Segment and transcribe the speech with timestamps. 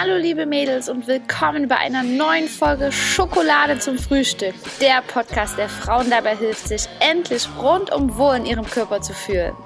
[0.00, 4.54] Hallo liebe Mädels und willkommen bei einer neuen Folge Schokolade zum Frühstück.
[4.80, 9.56] Der Podcast, der Frauen dabei hilft, sich endlich rundum wohl in ihrem Körper zu fühlen.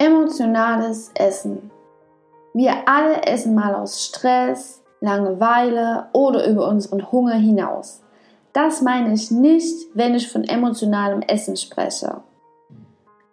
[0.00, 1.70] Emotionales Essen.
[2.54, 8.02] Wir alle essen mal aus Stress, Langeweile oder über unseren Hunger hinaus.
[8.52, 12.22] Das meine ich nicht, wenn ich von emotionalem Essen spreche.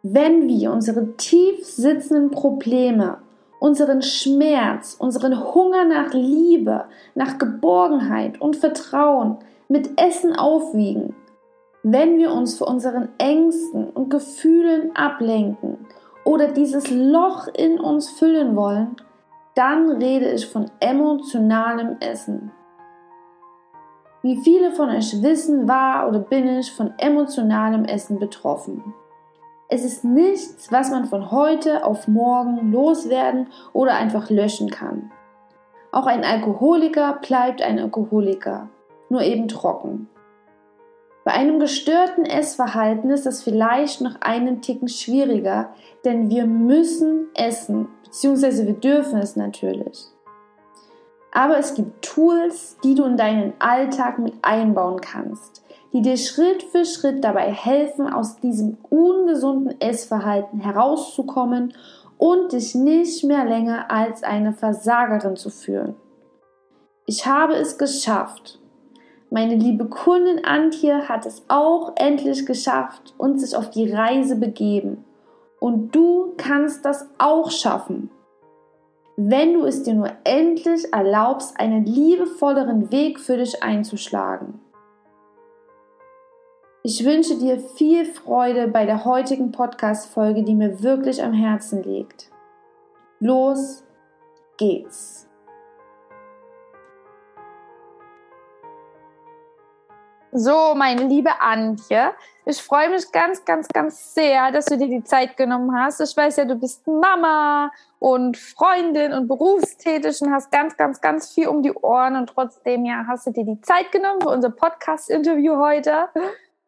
[0.04, 3.18] Wenn wir unsere tief sitzenden Probleme,
[3.60, 11.16] unseren Schmerz, unseren Hunger nach Liebe, nach Geborgenheit und Vertrauen mit Essen aufwiegen,
[11.82, 15.78] wenn wir uns vor unseren Ängsten und Gefühlen ablenken
[16.24, 18.96] oder dieses Loch in uns füllen wollen,
[19.56, 22.52] dann rede ich von emotionalem Essen.
[24.22, 28.94] Wie viele von euch wissen, war oder bin ich von emotionalem Essen betroffen.
[29.70, 35.12] Es ist nichts, was man von heute auf morgen loswerden oder einfach löschen kann.
[35.92, 38.70] Auch ein Alkoholiker bleibt ein Alkoholiker,
[39.10, 40.10] nur eben trocken.
[41.24, 45.70] Bei einem gestörten Essverhalten ist das vielleicht noch einen Ticken schwieriger,
[46.04, 50.06] denn wir müssen essen, beziehungsweise wir dürfen es natürlich.
[51.34, 56.64] Aber es gibt Tools, die du in deinen Alltag mit einbauen kannst, die dir Schritt
[56.64, 61.74] für Schritt dabei helfen, aus diesem ungesunden Essverhalten herauszukommen
[62.18, 65.96] und dich nicht mehr länger als eine Versagerin zu fühlen.
[67.06, 68.60] Ich habe es geschafft.
[69.30, 75.04] Meine liebe Kundin Antje hat es auch endlich geschafft und sich auf die Reise begeben.
[75.60, 78.12] Und du kannst das auch schaffen.
[79.18, 84.60] Wenn du es dir nur endlich erlaubst, einen liebevolleren Weg für dich einzuschlagen.
[86.84, 92.30] Ich wünsche dir viel Freude bei der heutigen Podcast-Folge, die mir wirklich am Herzen liegt.
[93.20, 93.84] Los
[94.58, 95.25] geht's!
[100.38, 102.12] So, meine liebe Antje,
[102.44, 106.02] ich freue mich ganz, ganz, ganz sehr, dass du dir die Zeit genommen hast.
[106.02, 111.32] Ich weiß ja, du bist Mama und Freundin und berufstätig und hast ganz, ganz, ganz
[111.32, 114.50] viel um die Ohren und trotzdem ja hast du dir die Zeit genommen für unser
[114.50, 116.10] Podcast-Interview heute.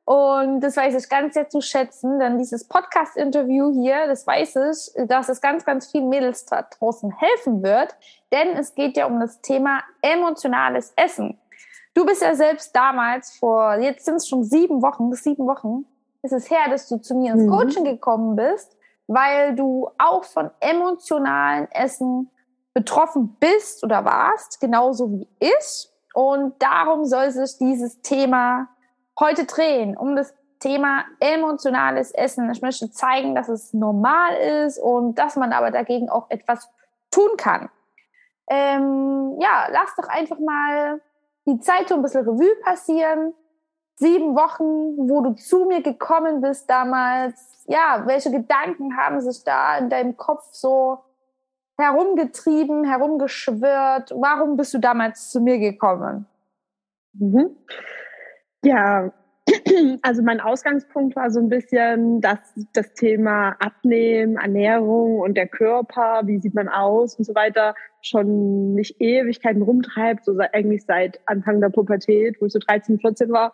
[0.05, 5.09] Und das weiß ich ganz sehr zu schätzen, denn dieses Podcast-Interview hier, das weiß ich,
[5.09, 7.97] dass es ganz, ganz vielen Mädels da draußen helfen wird,
[8.31, 11.37] denn es geht ja um das Thema emotionales Essen.
[11.97, 15.83] Du bist ja selbst damals vor, jetzt sind es schon sieben Wochen, sieben Wochen
[16.21, 17.49] ist es her, dass du zu mir ins mhm.
[17.49, 18.77] Coaching gekommen bist,
[19.07, 22.29] weil du auch von emotionalen Essen
[22.75, 25.89] betroffen bist oder warst, genauso wie ich.
[26.13, 28.67] Und darum soll sich dieses Thema
[29.19, 32.51] heute drehen, um das Thema emotionales Essen.
[32.51, 36.69] Ich möchte zeigen, dass es normal ist und dass man aber dagegen auch etwas
[37.09, 37.71] tun kann.
[38.47, 41.01] Ähm, ja, lass doch einfach mal
[41.47, 43.33] die Zeit so ein bisschen Revue passieren.
[43.95, 47.63] Sieben Wochen, wo du zu mir gekommen bist damals.
[47.67, 50.99] Ja, welche Gedanken haben sich da in deinem Kopf so
[51.77, 54.11] herumgetrieben, herumgeschwirrt?
[54.15, 56.27] Warum bist du damals zu mir gekommen?
[57.13, 57.55] Mhm.
[58.63, 59.11] Ja,
[60.01, 62.39] also mein Ausgangspunkt war so ein bisschen das,
[62.73, 68.73] das Thema Abnehmen, Ernährung und der Körper, wie sieht man aus und so weiter, schon
[68.73, 73.53] nicht Ewigkeiten rumtreibt, so eigentlich seit Anfang der Pubertät, wo ich so 13, 14 war,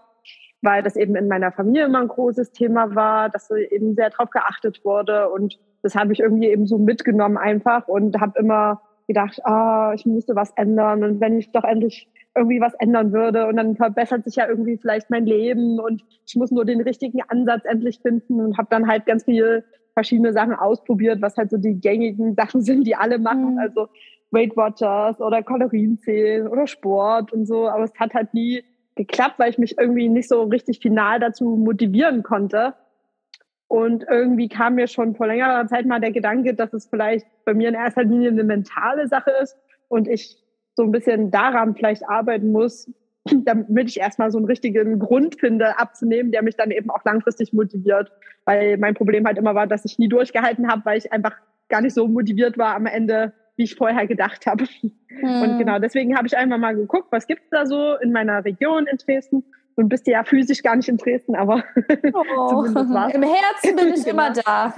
[0.62, 4.10] weil das eben in meiner Familie immer ein großes Thema war, dass so eben sehr
[4.10, 8.82] drauf geachtet wurde und das habe ich irgendwie eben so mitgenommen einfach und habe immer
[9.08, 13.48] gedacht, ah, ich müsste was ändern und wenn ich doch endlich irgendwie was ändern würde
[13.48, 17.22] und dann verbessert sich ja irgendwie vielleicht mein Leben und ich muss nur den richtigen
[17.28, 19.64] Ansatz endlich finden und habe dann halt ganz viele
[19.94, 23.60] verschiedene Sachen ausprobiert, was halt so die gängigen Sachen sind, die alle machen, mhm.
[23.60, 23.88] also
[24.32, 28.64] Weight Watchers oder Kalorienzählen oder Sport und so, aber es hat halt nie
[28.96, 32.74] geklappt, weil ich mich irgendwie nicht so richtig final dazu motivieren konnte.
[33.68, 37.56] Und irgendwie kam mir schon vor längerer Zeit mal der Gedanke, dass es vielleicht bei
[37.56, 40.43] mir in erster Linie eine mentale Sache ist und ich
[40.76, 42.92] so ein bisschen daran vielleicht arbeiten muss,
[43.46, 47.54] damit ich erstmal so einen richtigen Grund finde, abzunehmen, der mich dann eben auch langfristig
[47.54, 48.12] motiviert.
[48.46, 51.36] Weil mein Problem halt immer war, dass ich nie durchgehalten habe, weil ich einfach
[51.70, 54.66] gar nicht so motiviert war am Ende, wie ich vorher gedacht habe.
[54.82, 54.92] Mhm.
[55.42, 58.88] Und genau deswegen habe ich einfach mal geguckt, was gibt's da so in meiner Region
[58.88, 59.44] in Dresden
[59.76, 61.64] Nun bist du ja physisch gar nicht in Dresden, aber
[62.14, 62.64] oh.
[62.66, 64.10] im Herzen bin ich genau.
[64.10, 64.76] immer da.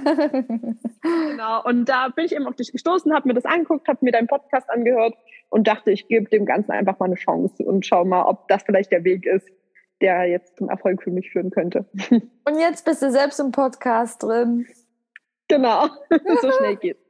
[1.02, 4.12] genau, und da bin ich eben auf dich gestoßen, habe mir das angeguckt, habe mir
[4.12, 5.14] deinen Podcast angehört
[5.50, 8.62] und dachte, ich gebe dem Ganzen einfach mal eine Chance und schau mal, ob das
[8.62, 9.48] vielleicht der Weg ist,
[10.00, 11.86] der jetzt zum Erfolg für mich führen könnte.
[12.44, 14.66] Und jetzt bist du selbst im Podcast drin.
[15.48, 15.88] Genau,
[16.42, 17.00] so schnell geht's.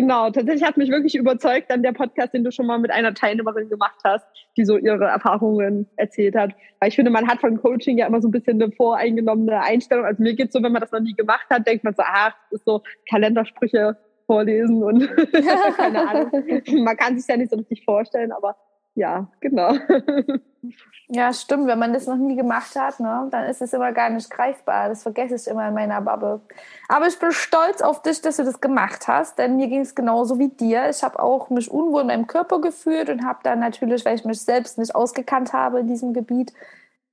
[0.00, 3.12] Genau, tatsächlich hat mich wirklich überzeugt dann der Podcast, den du schon mal mit einer
[3.12, 4.24] Teilnehmerin gemacht hast,
[4.56, 6.54] die so ihre Erfahrungen erzählt hat.
[6.78, 10.06] Weil ich finde, man hat von Coaching ja immer so ein bisschen eine voreingenommene Einstellung.
[10.06, 12.32] Also mir geht's so, wenn man das noch nie gemacht hat, denkt man so, ach,
[12.50, 15.06] das ist so Kalendersprüche vorlesen und
[15.76, 16.30] keine Ahnung.
[16.82, 18.56] Man kann sich ja nicht so richtig vorstellen, aber
[18.94, 19.74] ja, genau.
[21.12, 21.66] Ja, stimmt.
[21.66, 24.88] Wenn man das noch nie gemacht hat, ne, dann ist es immer gar nicht greifbar.
[24.88, 26.40] Das vergesse ich immer in meiner Bubble.
[26.88, 29.96] Aber ich bin stolz auf dich, dass du das gemacht hast, denn mir ging es
[29.96, 30.88] genauso wie dir.
[30.88, 34.24] Ich habe auch mich unwohl in meinem Körper gefühlt und habe dann natürlich, weil ich
[34.24, 36.52] mich selbst nicht ausgekannt habe in diesem Gebiet,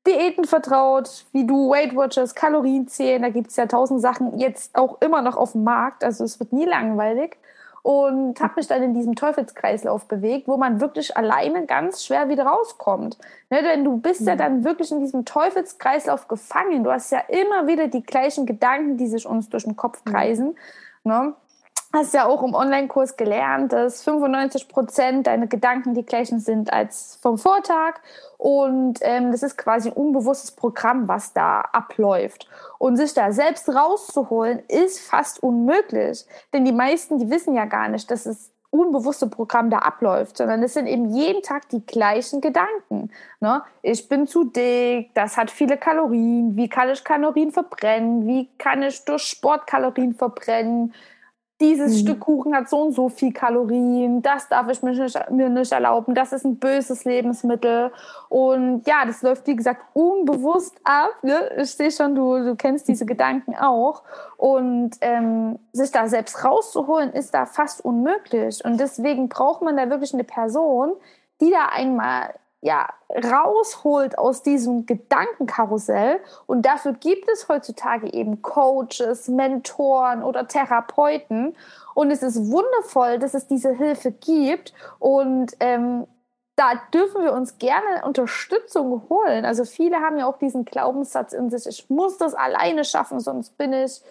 [0.06, 3.24] Diäten vertraut, wie du Weight Watchers, Kalorien zählen.
[3.24, 6.04] Da gibt es ja tausend Sachen jetzt auch immer noch auf dem Markt.
[6.04, 7.38] Also es wird nie langweilig
[7.82, 12.46] und habe mich dann in diesem Teufelskreislauf bewegt, wo man wirklich alleine ganz schwer wieder
[12.46, 13.18] rauskommt.
[13.50, 14.28] Ne, denn du bist ja.
[14.28, 16.84] ja dann wirklich in diesem Teufelskreislauf gefangen.
[16.84, 20.58] Du hast ja immer wieder die gleichen Gedanken, die sich uns durch den Kopf kreisen.
[21.04, 21.34] Ne?
[21.98, 27.20] Hast ja auch im Online-Kurs gelernt, dass 95 Prozent deine Gedanken die gleichen sind als
[27.22, 27.96] vom Vortag.
[28.38, 32.48] Und ähm, das ist quasi ein unbewusstes Programm, was da abläuft.
[32.78, 36.26] Und sich da selbst rauszuholen, ist fast unmöglich.
[36.54, 40.62] Denn die meisten, die wissen ja gar nicht, dass es unbewusste Programm da abläuft, sondern
[40.62, 43.12] es sind eben jeden Tag die gleichen Gedanken.
[43.40, 43.64] Ne?
[43.82, 48.84] Ich bin zu dick, das hat viele Kalorien, wie kann ich Kalorien verbrennen, wie kann
[48.84, 50.94] ich durch Sport Kalorien verbrennen,
[51.60, 51.98] dieses mhm.
[51.98, 55.72] Stück Kuchen hat so und so viel Kalorien, das darf ich mir nicht, mir nicht
[55.72, 57.92] erlauben, das ist ein böses Lebensmittel.
[58.30, 61.12] Und ja, das läuft, wie gesagt, unbewusst ab.
[61.24, 61.52] Ne?
[61.58, 64.04] Ich sehe schon, du, du kennst diese Gedanken auch.
[64.38, 68.64] Und ähm, sich da selbst rauszuholen, ist da fast unmöglich.
[68.64, 70.92] Und deswegen braucht man da wirklich eine Person,
[71.42, 76.20] die da einmal ja, rausholt aus diesem Gedankenkarussell.
[76.48, 81.56] Und dafür gibt es heutzutage eben Coaches, Mentoren oder Therapeuten.
[81.94, 84.74] Und es ist wundervoll, dass es diese Hilfe gibt.
[85.00, 86.08] Und ähm,
[86.56, 89.46] da dürfen wir uns gerne Unterstützung holen.
[89.46, 93.58] Also viele haben ja auch diesen Glaubenssatz in sich, ich muss das alleine schaffen, sonst
[93.60, 94.02] bin ich,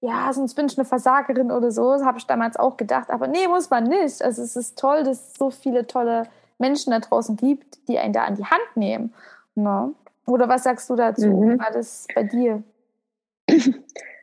[0.00, 1.92] ja, sonst bin ich eine Versagerin oder so.
[1.92, 3.10] Das habe ich damals auch gedacht.
[3.10, 4.22] Aber nee, muss man nicht.
[4.22, 6.24] Also es ist toll, dass so viele tolle
[6.64, 9.12] Menschen da draußen gibt, die einen da an die Hand nehmen.
[9.54, 9.92] Ne?
[10.26, 11.28] Oder was sagst du dazu?
[11.28, 11.58] Mhm.
[11.58, 12.62] War das bei dir?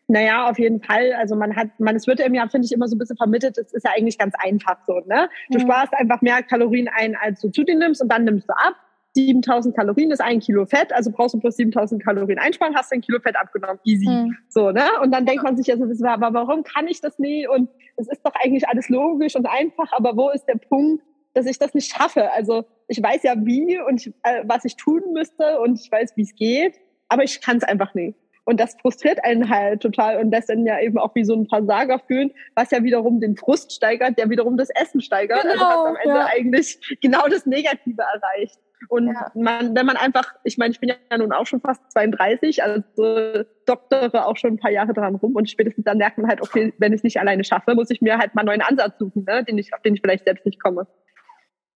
[0.07, 1.13] Naja, auf jeden Fall.
[1.13, 3.57] Also man hat, man, es wird einem ja, finde ich, immer so ein bisschen vermittelt,
[3.57, 5.29] es ist ja eigentlich ganz einfach so, ne?
[5.51, 5.61] Du mhm.
[5.61, 8.75] sparst einfach mehr Kalorien ein, als du zu dir nimmst und dann nimmst du ab.
[9.13, 12.95] 7000 Kalorien ist ein Kilo Fett, also brauchst du plus 7000 Kalorien einsparen, hast du
[12.95, 14.09] ein Kilo Fett abgenommen, easy.
[14.09, 14.35] Mhm.
[14.49, 14.83] So, ne?
[15.01, 17.47] Und dann denkt man sich ja so, aber warum kann ich das nie?
[17.47, 21.01] Und es ist doch eigentlich alles logisch und einfach, aber wo ist der Punkt,
[21.33, 22.31] dass ich das nicht schaffe.
[22.33, 26.13] Also ich weiß ja wie und ich, äh, was ich tun müsste und ich weiß,
[26.15, 28.17] wie es geht, aber ich kann es einfach nicht.
[28.43, 31.47] Und das frustriert einen halt total und lässt dann ja eben auch wie so ein
[31.47, 35.43] Versager fühlen, was ja wiederum den Frust steigert, der wiederum das Essen steigert.
[35.43, 36.27] Genau, also hat am Ende ja.
[36.33, 38.59] eigentlich genau das Negative erreicht.
[38.89, 39.31] Und ja.
[39.35, 43.43] man, wenn man einfach, ich meine, ich bin ja nun auch schon fast 32, also
[43.67, 46.73] doktere auch schon ein paar Jahre dran rum und spätestens dann merkt man halt, okay,
[46.79, 49.23] wenn ich es nicht alleine schaffe, muss ich mir halt mal einen neuen Ansatz suchen,
[49.25, 50.87] ne, den ich, auf den ich vielleicht selbst nicht komme.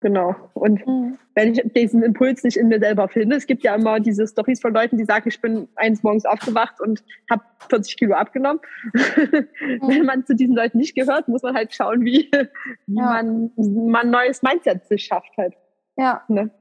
[0.01, 0.35] Genau.
[0.53, 1.17] Und mhm.
[1.33, 4.61] wenn ich diesen Impuls nicht in mir selber finde, es gibt ja immer diese Stories
[4.61, 8.61] von Leuten, die sagen, ich bin eines Morgens aufgewacht und habe 40 Kilo abgenommen.
[9.65, 9.87] Mhm.
[9.87, 12.43] Wenn man zu diesen Leuten nicht gehört, muss man halt schauen, wie, ja.
[12.87, 15.55] man, man neues Mindset sich schafft halt.
[15.97, 16.23] Ja.
[16.27, 16.51] Ne?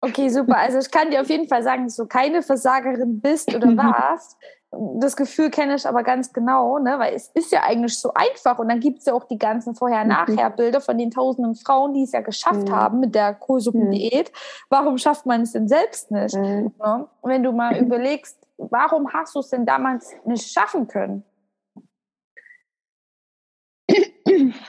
[0.00, 0.58] Okay, super.
[0.58, 4.36] Also ich kann dir auf jeden Fall sagen, dass du keine Versagerin bist oder warst
[4.70, 6.98] das Gefühl kenne ich aber ganz genau, ne?
[6.98, 9.74] weil es ist ja eigentlich so einfach und dann gibt es ja auch die ganzen
[9.74, 12.72] Vorher-Nachher-Bilder von den tausenden Frauen, die es ja geschafft mhm.
[12.72, 14.30] haben mit der Kohlsuppendiät.
[14.30, 14.66] Mhm.
[14.68, 16.36] Warum schafft man es denn selbst nicht?
[16.36, 16.74] Mhm.
[16.78, 17.08] Ne?
[17.22, 21.24] Wenn du mal überlegst, warum hast du es denn damals nicht schaffen können?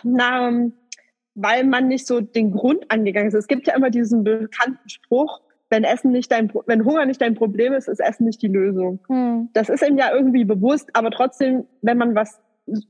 [0.03, 0.51] Na,
[1.35, 3.33] weil man nicht so den Grund angegangen ist.
[3.33, 7.35] Es gibt ja immer diesen bekannten Spruch, wenn Essen nicht dein, wenn Hunger nicht dein
[7.35, 8.99] Problem ist, ist Essen nicht die Lösung.
[9.07, 9.49] Hm.
[9.53, 12.41] Das ist ihm ja irgendwie bewusst, aber trotzdem, wenn man was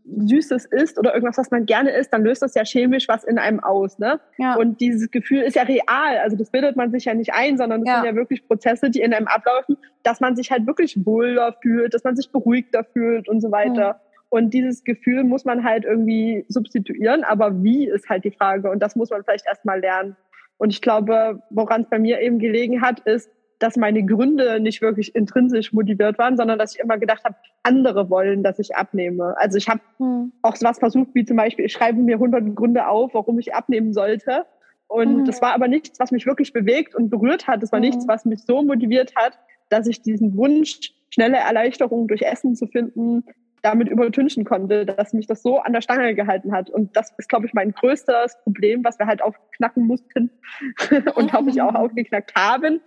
[0.05, 3.37] Süßes isst oder irgendwas, was man gerne isst, dann löst das ja chemisch was in
[3.37, 4.19] einem aus, ne?
[4.37, 4.55] Ja.
[4.55, 6.17] Und dieses Gefühl ist ja real.
[6.21, 7.95] Also das bildet man sich ja nicht ein, sondern es ja.
[7.95, 11.93] sind ja wirklich Prozesse, die in einem ablaufen, dass man sich halt wirklich wohler fühlt,
[11.93, 13.89] dass man sich beruhigter fühlt und so weiter.
[13.89, 13.95] Hm.
[14.29, 18.69] Und dieses Gefühl muss man halt irgendwie substituieren, aber wie ist halt die Frage.
[18.69, 20.15] Und das muss man vielleicht erstmal lernen.
[20.59, 24.81] Und ich glaube, woran es bei mir eben gelegen hat, ist, dass meine Gründe nicht
[24.81, 29.35] wirklich intrinsisch motiviert waren, sondern dass ich immer gedacht habe, andere wollen, dass ich abnehme.
[29.37, 30.31] Also ich habe hm.
[30.41, 33.93] auch was versucht, wie zum Beispiel, ich schreibe mir 100 Gründe auf, warum ich abnehmen
[33.93, 34.45] sollte.
[34.87, 35.25] Und mhm.
[35.25, 37.61] das war aber nichts, was mich wirklich bewegt und berührt hat.
[37.61, 37.85] Das war mhm.
[37.85, 39.37] nichts, was mich so motiviert hat,
[39.69, 43.23] dass ich diesen Wunsch, schnelle Erleichterung durch Essen zu finden,
[43.61, 46.69] damit übertünchen konnte, dass mich das so an der Stange gehalten hat.
[46.69, 50.31] Und das ist, glaube ich, mein größtes Problem, was wir halt aufknacken mussten
[51.15, 52.81] und hoffentlich auch aufgeknackt haben.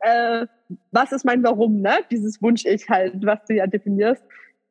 [0.00, 0.46] Äh,
[0.90, 1.94] was ist mein Warum, ne?
[2.10, 4.24] Dieses Wunsch-Ich halt, was du ja definierst.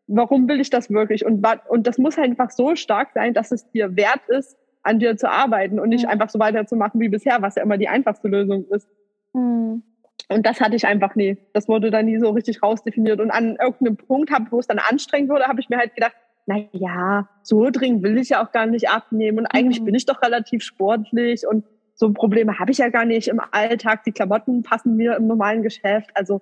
[0.08, 1.26] Warum will ich das wirklich?
[1.26, 5.00] Und, und das muss halt einfach so stark sein, dass es dir wert ist, an
[5.00, 6.12] dir zu arbeiten und nicht mhm.
[6.12, 8.88] einfach so weiterzumachen wie bisher, was ja immer die einfachste Lösung ist.
[9.34, 9.84] Mhm.
[10.30, 11.38] Und das hatte ich einfach nie.
[11.54, 13.20] Das wurde dann nie so richtig rausdefiniert.
[13.20, 16.16] Und an irgendeinem Punkt, wo es dann anstrengend wurde, habe ich mir halt gedacht,
[16.48, 19.40] na ja, so dringend will ich ja auch gar nicht abnehmen.
[19.40, 19.86] Und eigentlich mhm.
[19.86, 21.66] bin ich doch relativ sportlich und
[21.96, 24.04] so Probleme habe ich ja gar nicht im Alltag.
[24.04, 26.12] Die Klamotten passen mir im normalen Geschäft.
[26.14, 26.42] Also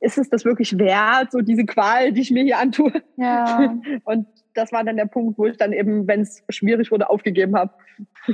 [0.00, 2.92] ist es das wirklich wert, so diese Qual, die ich mir hier antue?
[3.16, 3.76] Ja.
[4.04, 7.56] Und das war dann der Punkt, wo ich dann eben, wenn es schwierig wurde, aufgegeben
[7.56, 7.72] habe.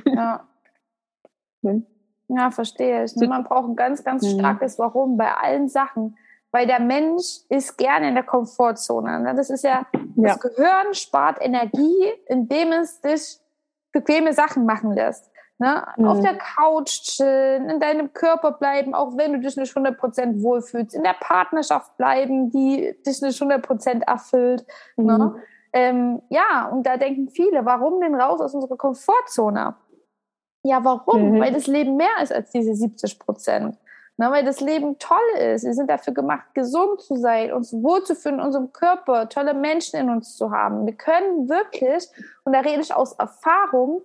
[0.05, 0.47] Ja.
[1.63, 1.85] Hm?
[2.37, 3.17] Ja, verstehe ich.
[3.17, 4.39] Man braucht ein ganz, ganz mhm.
[4.39, 6.17] starkes Warum bei allen Sachen.
[6.53, 9.21] Weil der Mensch ist gerne in der Komfortzone.
[9.21, 9.35] Ne?
[9.37, 10.35] Das ist ja, ja.
[10.35, 13.39] das Gehirn spart Energie, indem es dich
[13.93, 15.31] bequeme Sachen machen lässt.
[15.59, 15.85] Ne?
[15.97, 16.07] Mhm.
[16.07, 20.95] Auf der Couch chillen, in deinem Körper bleiben, auch wenn du dich nicht 100% wohlfühlst,
[20.95, 24.67] in der Partnerschaft bleiben, die dich nicht 100% erfüllt.
[24.97, 25.13] Ne?
[25.13, 25.19] Mhm.
[25.19, 25.43] Ne?
[25.73, 29.77] Ähm, ja, und da denken viele, warum denn raus aus unserer Komfortzone?
[30.63, 31.33] Ja, warum?
[31.33, 31.41] Mhm.
[31.41, 33.77] Weil das Leben mehr ist als diese 70 Prozent.
[34.17, 35.65] Na, weil das Leben toll ist.
[35.65, 40.11] Wir sind dafür gemacht, gesund zu sein, uns wohlzufühlen in unserem Körper, tolle Menschen in
[40.11, 40.85] uns zu haben.
[40.85, 42.07] Wir können wirklich,
[42.45, 44.03] und da rede ich aus Erfahrung,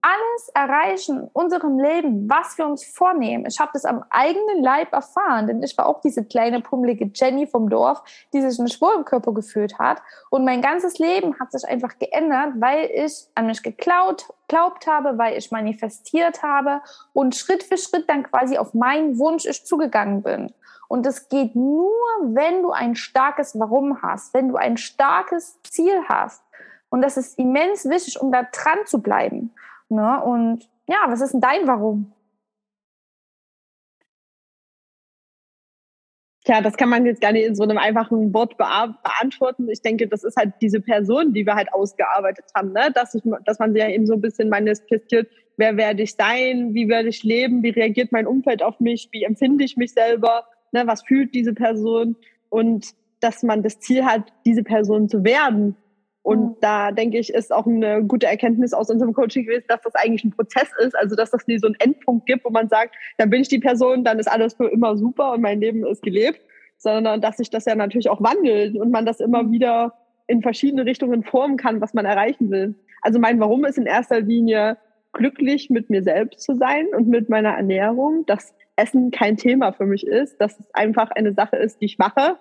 [0.00, 3.46] alles erreichen unserem Leben, was wir uns vornehmen.
[3.46, 7.46] Ich habe das am eigenen Leib erfahren, denn ich war auch diese kleine pummelige Jenny
[7.46, 8.02] vom Dorf,
[8.32, 10.00] die sich einen Schwur im Körper gefühlt hat.
[10.30, 15.18] Und mein ganzes Leben hat sich einfach geändert, weil ich an mich geklaut, glaubt habe,
[15.18, 16.80] weil ich manifestiert habe
[17.12, 20.52] und Schritt für Schritt dann quasi auf meinen Wunsch ich zugegangen bin.
[20.86, 26.02] Und das geht nur, wenn du ein starkes Warum hast, wenn du ein starkes Ziel
[26.08, 26.42] hast.
[26.88, 29.52] Und das ist immens wichtig, um da dran zu bleiben.
[29.88, 30.22] Ne?
[30.22, 32.12] Und ja, was ist denn dein Warum?
[36.44, 39.68] Tja, das kann man jetzt gar nicht in so einem einfachen Wort beantworten.
[39.68, 42.90] Ich denke, das ist halt diese Person, die wir halt ausgearbeitet haben, ne?
[42.94, 45.28] dass, ich, dass man sie ja eben so ein bisschen manifestiert,
[45.58, 49.24] wer werde ich sein, wie werde ich leben, wie reagiert mein Umfeld auf mich, wie
[49.24, 50.86] empfinde ich mich selber, ne?
[50.86, 52.16] was fühlt diese Person
[52.48, 55.76] und dass man das Ziel hat, diese Person zu werden
[56.28, 59.94] und da denke ich, ist auch eine gute Erkenntnis aus unserem Coaching gewesen, dass das
[59.94, 62.94] eigentlich ein Prozess ist, also dass das nie so einen Endpunkt gibt, wo man sagt,
[63.16, 66.02] dann bin ich die Person, dann ist alles für immer super und mein Leben ist
[66.02, 66.42] gelebt,
[66.76, 69.52] sondern dass sich das ja natürlich auch wandelt und man das immer mhm.
[69.52, 69.94] wieder
[70.26, 72.74] in verschiedene Richtungen formen kann, was man erreichen will.
[73.00, 74.76] Also mein Warum ist in erster Linie
[75.14, 79.86] glücklich mit mir selbst zu sein und mit meiner Ernährung, dass Essen kein Thema für
[79.86, 82.36] mich ist, dass es einfach eine Sache ist, die ich mache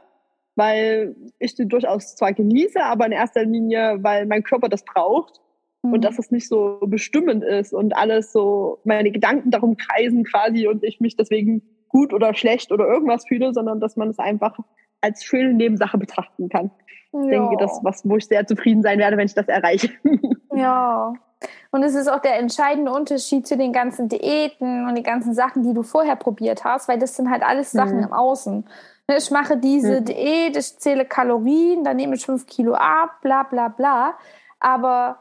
[0.58, 5.40] weil ich die durchaus zwar genieße, aber in erster Linie, weil mein Körper das braucht
[5.84, 5.94] mhm.
[5.94, 10.68] und dass es nicht so bestimmend ist und alles so, meine Gedanken darum kreisen quasi
[10.68, 14.58] und ich mich deswegen gut oder schlecht oder irgendwas fühle, sondern dass man es einfach
[15.02, 16.72] als schöne Nebensache betrachten kann.
[17.14, 17.22] Ja.
[17.22, 19.90] Ich denke, das ist was, wo ich sehr zufrieden sein werde, wenn ich das erreiche.
[20.56, 21.14] Ja.
[21.70, 25.62] Und es ist auch der entscheidende Unterschied zu den ganzen Diäten und den ganzen Sachen,
[25.62, 28.06] die du vorher probiert hast, weil das sind halt alles Sachen mhm.
[28.06, 28.66] im Außen.
[29.18, 30.06] Ich mache diese mhm.
[30.06, 34.16] Diät, ich zähle Kalorien, dann nehme ich fünf Kilo ab, bla bla bla.
[34.60, 35.20] Aber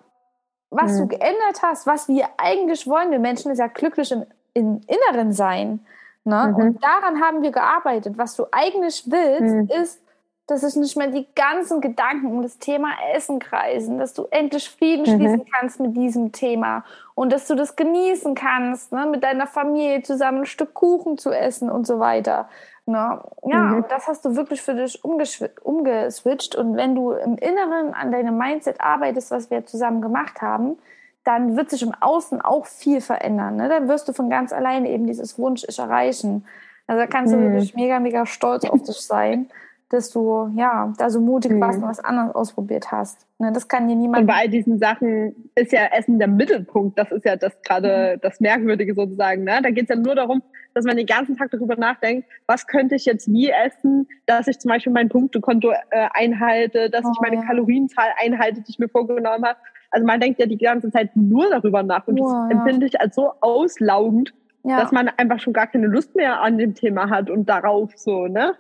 [0.71, 0.99] was mhm.
[0.99, 4.25] du geändert hast, was wir eigentlich wollen, wir Menschen, ist ja glücklich im,
[4.55, 5.87] im Inneren sein.
[6.25, 6.49] Ne?
[6.49, 6.57] Mhm.
[6.57, 8.19] Und daran haben wir gearbeitet.
[8.19, 9.69] Was du eigentlich willst, mhm.
[9.83, 10.03] ist,
[10.47, 14.71] dass sich nicht mehr die ganzen Gedanken um das Thema Essen kreisen, dass du endlich
[14.71, 15.17] Frieden mhm.
[15.17, 16.85] schließen kannst mit diesem Thema
[17.15, 19.07] und dass du das genießen kannst, ne?
[19.07, 22.49] mit deiner Familie zusammen ein Stück Kuchen zu essen und so weiter.
[22.87, 23.21] Ne?
[23.45, 23.77] Ja, mhm.
[23.77, 26.55] und das hast du wirklich für dich umgeswitcht.
[26.55, 30.79] Und wenn du im Inneren an deinem Mindset arbeitest, was wir zusammen gemacht haben,
[31.25, 33.57] dann wird sich im Außen auch viel verändern.
[33.57, 33.69] Ne?
[33.69, 36.47] Dann wirst du von ganz alleine eben dieses Wunsch ich erreichen.
[36.87, 37.55] Also da kannst du mhm.
[37.55, 39.51] wirklich mega, mega stolz auf dich sein
[39.89, 41.61] dass du ja da so mutig mhm.
[41.61, 43.27] warst und was anderes ausprobiert hast.
[43.39, 44.23] Ne, das kann dir niemand.
[44.23, 46.99] Und bei all diesen Sachen ist ja Essen der Mittelpunkt.
[46.99, 48.21] Das ist ja das gerade mhm.
[48.21, 49.45] das Merkwürdige sozusagen.
[49.45, 49.61] Ne?
[49.63, 50.43] Da geht es ja nur darum,
[50.75, 54.59] dass man den ganzen Tag darüber nachdenkt, was könnte ich jetzt wie essen, dass ich
[54.59, 57.43] zum Beispiel mein Punktekonto äh, einhalte, dass oh, ich meine ja.
[57.43, 59.57] Kalorienzahl einhalte, die ich mir vorgenommen habe.
[59.91, 63.01] Also man denkt ja die ganze Zeit nur darüber nach und oh, das empfinde ich
[63.01, 64.35] als so auslaugend
[64.67, 64.81] ja.
[64.81, 68.27] dass man einfach schon gar keine Lust mehr an dem Thema hat und darauf so,
[68.27, 68.55] ne?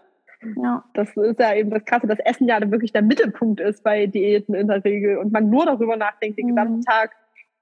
[0.63, 0.85] Ja.
[0.95, 4.55] Das ist ja eben das Krasse, dass Essen ja wirklich der Mittelpunkt ist bei Diäten
[4.55, 6.51] in der Regel und man nur darüber nachdenkt den mhm.
[6.51, 7.13] gesamten Tag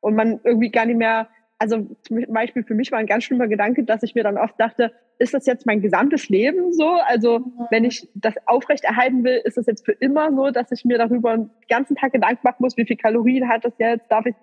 [0.00, 1.28] und man irgendwie gar nicht mehr,
[1.58, 4.58] also zum Beispiel für mich war ein ganz schlimmer Gedanke, dass ich mir dann oft
[4.58, 6.88] dachte, ist das jetzt mein gesamtes Leben so?
[7.06, 7.66] Also mhm.
[7.70, 11.36] wenn ich das aufrechterhalten will, ist das jetzt für immer so, dass ich mir darüber
[11.36, 14.34] den ganzen Tag Gedanken machen muss, wie viel Kalorien hat das jetzt, darf ich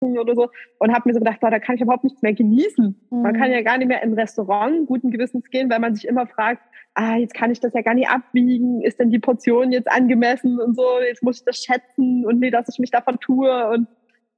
[0.00, 3.08] oder so und habe mir so gedacht, boah, da kann ich überhaupt nichts mehr genießen.
[3.10, 3.22] Mhm.
[3.22, 6.06] Man kann ja gar nicht mehr in ein Restaurant guten Gewissens gehen, weil man sich
[6.06, 6.62] immer fragt,
[6.94, 10.58] ah, jetzt kann ich das ja gar nicht abwiegen, ist denn die Portion jetzt angemessen
[10.58, 13.86] und so, jetzt muss ich das schätzen und nee, dass ich mich davon tue und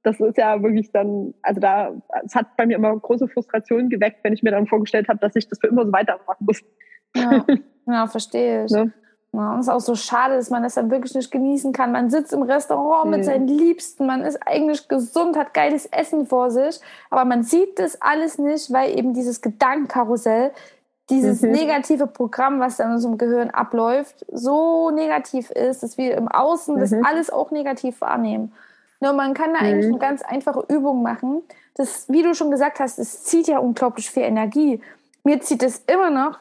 [0.02, 1.92] das ist ja wirklich dann, also da,
[2.24, 5.36] es hat bei mir immer große Frustration geweckt, wenn ich mir dann vorgestellt habe, dass
[5.36, 6.60] ich das für immer so weitermachen muss.
[7.14, 7.46] Ja,
[7.86, 8.72] ja verstehe ich.
[8.72, 8.92] Ne?
[9.34, 11.90] Ja, und es ist auch so schade, dass man das dann wirklich nicht genießen kann.
[11.90, 13.24] Man sitzt im Restaurant mit mhm.
[13.24, 18.00] seinen Liebsten, man ist eigentlich gesund, hat geiles Essen vor sich, aber man sieht das
[18.02, 20.52] alles nicht, weil eben dieses Gedankenkarussell,
[21.08, 21.52] dieses mhm.
[21.52, 26.74] negative Programm, was dann in unserem Gehirn abläuft, so negativ ist, dass wir im Außen
[26.74, 26.80] mhm.
[26.80, 28.52] das alles auch negativ wahrnehmen.
[29.00, 29.94] Nur man kann da eigentlich mhm.
[29.94, 31.42] eine ganz einfache Übung machen.
[31.74, 34.80] Das, wie du schon gesagt hast, es zieht ja unglaublich viel Energie.
[35.24, 36.38] Mir zieht es immer noch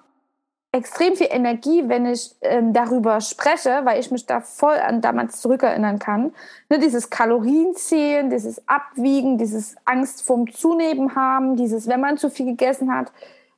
[0.71, 5.41] extrem viel Energie, wenn ich ähm, darüber spreche, weil ich mich da voll an damals
[5.41, 6.33] zurückerinnern kann.
[6.69, 12.45] Ne, dieses Kalorienzählen, dieses Abwiegen, dieses Angst vorm Zunehmen haben, dieses, wenn man zu viel
[12.45, 13.11] gegessen hat,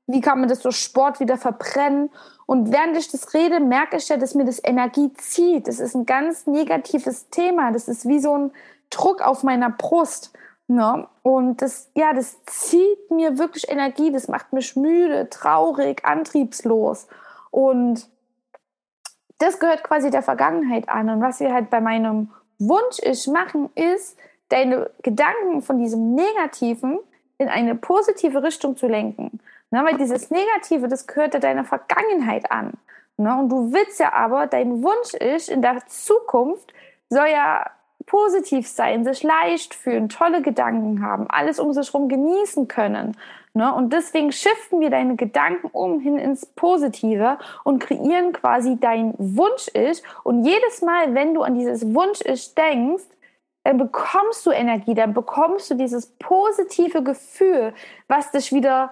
[0.07, 2.09] wie kann man das durch Sport wieder verbrennen?
[2.45, 5.67] Und während ich das rede, merke ich ja, dass mir das Energie zieht.
[5.67, 7.71] Das ist ein ganz negatives Thema.
[7.71, 8.51] Das ist wie so ein
[8.89, 10.33] Druck auf meiner Brust.
[10.67, 11.07] Ne?
[11.21, 17.07] Und das, ja, das zieht mir wirklich Energie, das macht mich müde, traurig, antriebslos.
[17.51, 18.07] Und
[19.39, 21.09] das gehört quasi der Vergangenheit an.
[21.09, 24.17] Und was wir halt bei meinem Wunsch-Ich machen, ist,
[24.49, 26.99] deine Gedanken von diesem Negativen
[27.37, 29.39] in eine positive Richtung zu lenken.
[29.71, 29.83] Ne?
[29.83, 32.73] Weil dieses Negative, das gehört ja deiner Vergangenheit an.
[33.17, 33.35] Ne?
[33.37, 36.73] Und du willst ja aber, dein Wunsch-Ich in der Zukunft
[37.09, 37.69] soll ja
[38.05, 43.17] positiv sein, sich leicht fühlen, tolle Gedanken haben, alles um sich herum genießen können.
[43.53, 43.73] Ne?
[43.73, 50.01] Und deswegen shiften wir deine Gedanken um hin ins Positive und kreieren quasi dein Wunsch-Ich.
[50.23, 53.03] Und jedes Mal, wenn du an dieses Wunsch-Ich denkst,
[53.63, 57.73] dann bekommst du Energie, dann bekommst du dieses positive Gefühl,
[58.07, 58.91] was dich wieder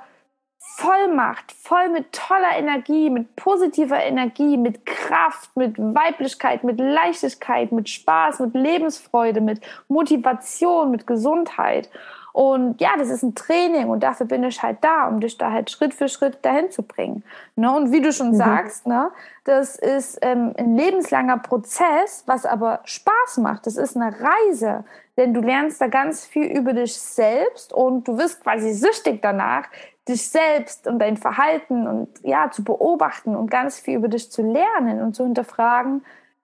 [0.64, 7.72] voll macht, voll mit toller Energie, mit positiver Energie, mit Kraft, mit Weiblichkeit, mit Leichtigkeit,
[7.72, 11.90] mit Spaß, mit Lebensfreude, mit Motivation, mit Gesundheit.
[12.34, 15.52] Und ja, das ist ein Training und dafür bin ich halt da, um dich da
[15.52, 17.24] halt Schritt für Schritt dahin zu bringen.
[17.56, 17.70] Ne?
[17.70, 18.36] Und wie du schon mhm.
[18.36, 19.12] sagst, ne,
[19.44, 23.68] das ist ähm, ein lebenslanger Prozess, was aber Spaß macht.
[23.68, 24.86] Das ist eine Reise,
[25.18, 29.66] denn du lernst da ganz viel über dich selbst und du wirst quasi süchtig danach,
[30.08, 34.42] dich selbst und dein Verhalten und ja, zu beobachten und ganz viel über dich zu
[34.42, 36.04] lernen und zu hinterfragen,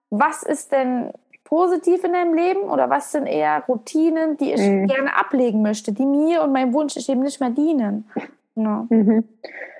[0.09, 1.11] was ist denn
[1.43, 4.87] positiv in deinem Leben oder was sind eher Routinen, die ich mhm.
[4.87, 8.05] gerne ablegen möchte, die mir und meinem Wunsch ich eben nicht mehr dienen.
[8.55, 8.87] Ja.
[8.89, 9.23] Mhm.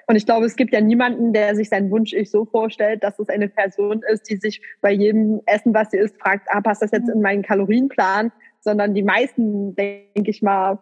[0.10, 3.20] Und ich glaube, es gibt ja niemanden, der sich seinen Wunsch ich so vorstellt, dass
[3.20, 6.82] es eine Person ist, die sich bei jedem Essen, was sie isst, fragt, ah, passt
[6.82, 7.16] das jetzt mhm.
[7.16, 8.32] in meinen Kalorienplan?
[8.62, 10.80] Sondern die meisten, denke ich mal,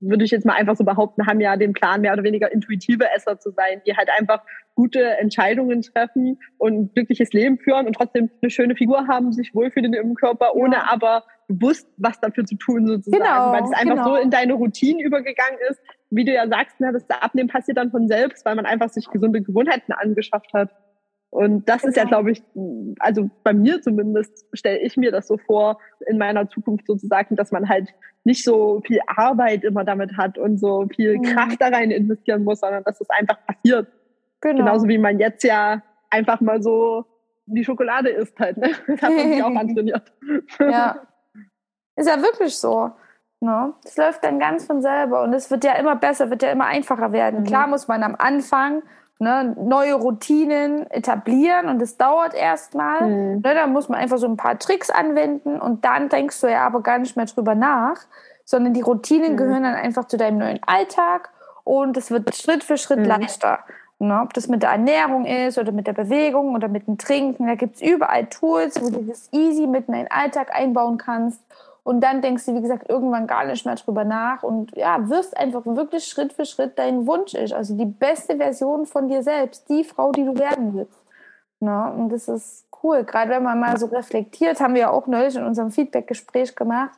[0.00, 3.04] würde ich jetzt mal einfach so behaupten, haben ja den Plan, mehr oder weniger intuitive
[3.14, 4.42] Esser zu sein, die halt einfach
[4.74, 9.54] gute Entscheidungen treffen und ein glückliches Leben führen und trotzdem eine schöne Figur haben, sich
[9.54, 10.86] wohlfühlen im Körper, ohne ja.
[10.88, 14.16] aber bewusst was dafür zu tun sozusagen, genau, weil es einfach genau.
[14.16, 15.80] so in deine Routine übergegangen ist.
[16.10, 19.08] Wie du ja sagst, ne, das Abnehmen passiert dann von selbst, weil man einfach sich
[19.10, 20.70] gesunde Gewohnheiten angeschafft hat.
[21.32, 22.18] Und das ist ja, genau.
[22.18, 22.42] glaube ich,
[22.98, 27.50] also bei mir zumindest stelle ich mir das so vor, in meiner Zukunft sozusagen, dass
[27.50, 27.88] man halt
[28.24, 31.22] nicht so viel Arbeit immer damit hat und so viel mhm.
[31.22, 33.88] Kraft da rein investieren muss, sondern dass es einfach passiert.
[34.42, 34.58] Genau.
[34.58, 37.06] Genauso wie man jetzt ja einfach mal so
[37.46, 38.72] die Schokolade isst halt, ne?
[38.86, 40.12] Das hat man sich auch antrainiert.
[40.60, 40.96] Ja.
[41.96, 42.90] Ist ja wirklich so.
[43.40, 43.72] Ne?
[43.82, 46.66] Das läuft dann ganz von selber und es wird ja immer besser, wird ja immer
[46.66, 47.40] einfacher werden.
[47.40, 47.44] Mhm.
[47.44, 48.82] Klar muss man am Anfang
[49.22, 53.02] ne, neue Routinen etablieren und es dauert erstmal.
[53.02, 53.40] Mhm.
[53.42, 56.66] Ne, da muss man einfach so ein paar Tricks anwenden und dann denkst du ja
[56.66, 58.00] aber gar nicht mehr drüber nach,
[58.44, 59.36] sondern die Routinen mhm.
[59.36, 61.30] gehören dann einfach zu deinem neuen Alltag
[61.64, 63.06] und es wird Schritt für Schritt mhm.
[63.06, 63.60] leichter.
[63.98, 67.46] Ne, ob das mit der Ernährung ist oder mit der Bewegung oder mit dem Trinken,
[67.46, 71.40] da gibt es überall Tools, wo du das easy mit in deinen Alltag einbauen kannst.
[71.84, 75.36] Und dann denkst du, wie gesagt, irgendwann gar nicht mehr drüber nach und ja, wirst
[75.36, 77.52] einfach wirklich Schritt für Schritt dein Wunsch ist.
[77.52, 81.00] Also die beste Version von dir selbst, die Frau, die du werden willst.
[81.58, 81.92] Ne?
[81.96, 83.02] Und das ist cool.
[83.02, 86.96] Gerade wenn man mal so reflektiert, haben wir ja auch neulich in unserem Feedback-Gespräch gemacht,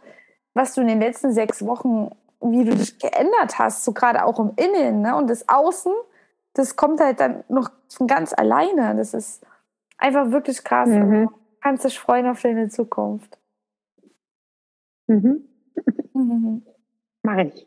[0.53, 2.11] was du in den letzten sechs Wochen
[2.45, 5.17] wie du dich geändert hast, so gerade auch im Innen, ne?
[5.17, 5.93] Und das Außen,
[6.53, 8.95] das kommt halt dann noch von ganz alleine.
[8.97, 9.45] Das ist
[9.99, 10.89] einfach wirklich krass.
[10.89, 11.29] Mhm.
[11.29, 13.39] Du kannst dich freuen auf deine Zukunft.
[15.07, 15.45] Mhm.
[16.13, 16.63] mhm.
[17.23, 17.67] Mach ich.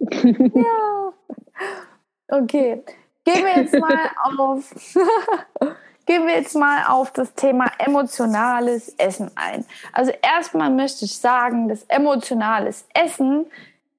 [0.54, 1.14] ja.
[2.30, 2.84] Okay.
[3.24, 4.74] Gehen wir jetzt mal auf,
[6.06, 9.66] gehen wir jetzt mal auf das Thema emotionales Essen ein.
[9.92, 13.46] Also erstmal möchte ich sagen, dass emotionales Essen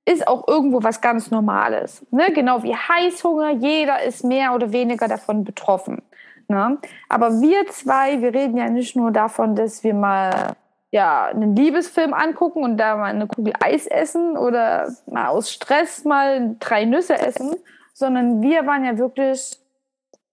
[0.06, 2.06] ist auch irgendwo was ganz Normales.
[2.10, 2.32] Ne?
[2.32, 6.00] Genau wie Heißhunger, jeder ist mehr oder weniger davon betroffen.
[6.48, 6.78] Ne?
[7.10, 10.56] Aber wir zwei, wir reden ja nicht nur davon, dass wir mal
[10.90, 16.04] ja, einen Liebesfilm angucken und da mal eine Kugel Eis essen oder mal aus Stress
[16.04, 17.54] mal drei Nüsse essen,
[17.92, 19.58] sondern wir waren ja wirklich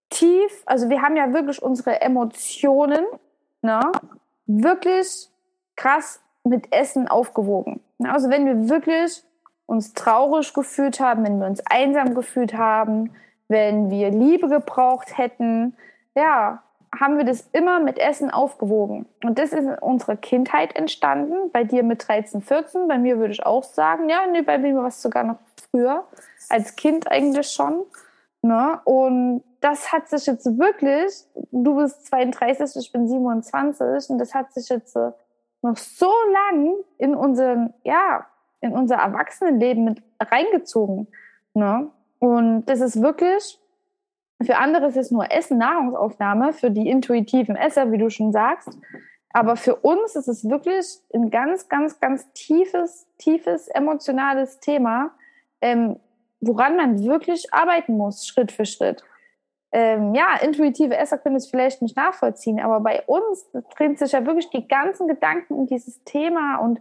[0.09, 3.03] tief, also wir haben ja wirklich unsere Emotionen,
[3.61, 3.81] ne,
[4.45, 5.29] wirklich
[5.75, 7.81] krass mit Essen aufgewogen.
[8.03, 9.23] Also wenn wir wirklich
[9.65, 13.11] uns traurig gefühlt haben, wenn wir uns einsam gefühlt haben,
[13.47, 15.75] wenn wir Liebe gebraucht hätten,
[16.15, 16.63] ja,
[16.99, 19.05] haben wir das immer mit Essen aufgewogen.
[19.23, 23.33] Und das ist in unserer Kindheit entstanden, bei dir mit 13, 14, bei mir würde
[23.33, 25.37] ich auch sagen, ja, nee, bei mir war es sogar noch
[25.69, 26.03] früher,
[26.49, 27.85] als Kind eigentlich schon.
[28.41, 28.79] Ne?
[28.83, 34.53] Und das hat sich jetzt wirklich, du bist 32, ich bin 27, und das hat
[34.53, 38.27] sich jetzt noch so lang in unseren, ja,
[38.61, 41.07] in unser Erwachsenenleben mit reingezogen.
[41.53, 41.89] Ne?
[42.19, 43.59] Und das ist wirklich,
[44.43, 48.69] für andere ist es nur Essen, Nahrungsaufnahme, für die intuitiven Esser, wie du schon sagst.
[49.31, 55.11] Aber für uns ist es wirklich ein ganz, ganz, ganz tiefes, tiefes emotionales Thema,
[55.61, 55.99] ähm,
[56.39, 59.03] woran man wirklich arbeiten muss, Schritt für Schritt.
[59.71, 63.45] Ähm, ja, intuitive Esser können es vielleicht nicht nachvollziehen, aber bei uns
[63.75, 66.79] drehen sich ja wirklich die ganzen Gedanken um dieses Thema und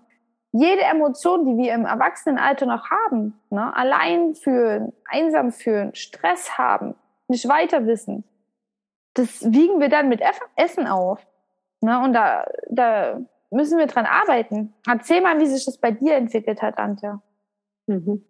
[0.52, 6.94] jede Emotion, die wir im Erwachsenenalter noch haben, ne, allein fühlen, einsam fühlen, Stress haben,
[7.28, 8.24] nicht weiter wissen,
[9.14, 10.20] das wiegen wir dann mit
[10.56, 11.26] Essen auf.
[11.80, 14.74] Ne, und da, da müssen wir dran arbeiten.
[14.86, 17.20] Erzähl mal, wie sich das bei dir entwickelt hat, Antje.
[17.86, 18.24] Mhm.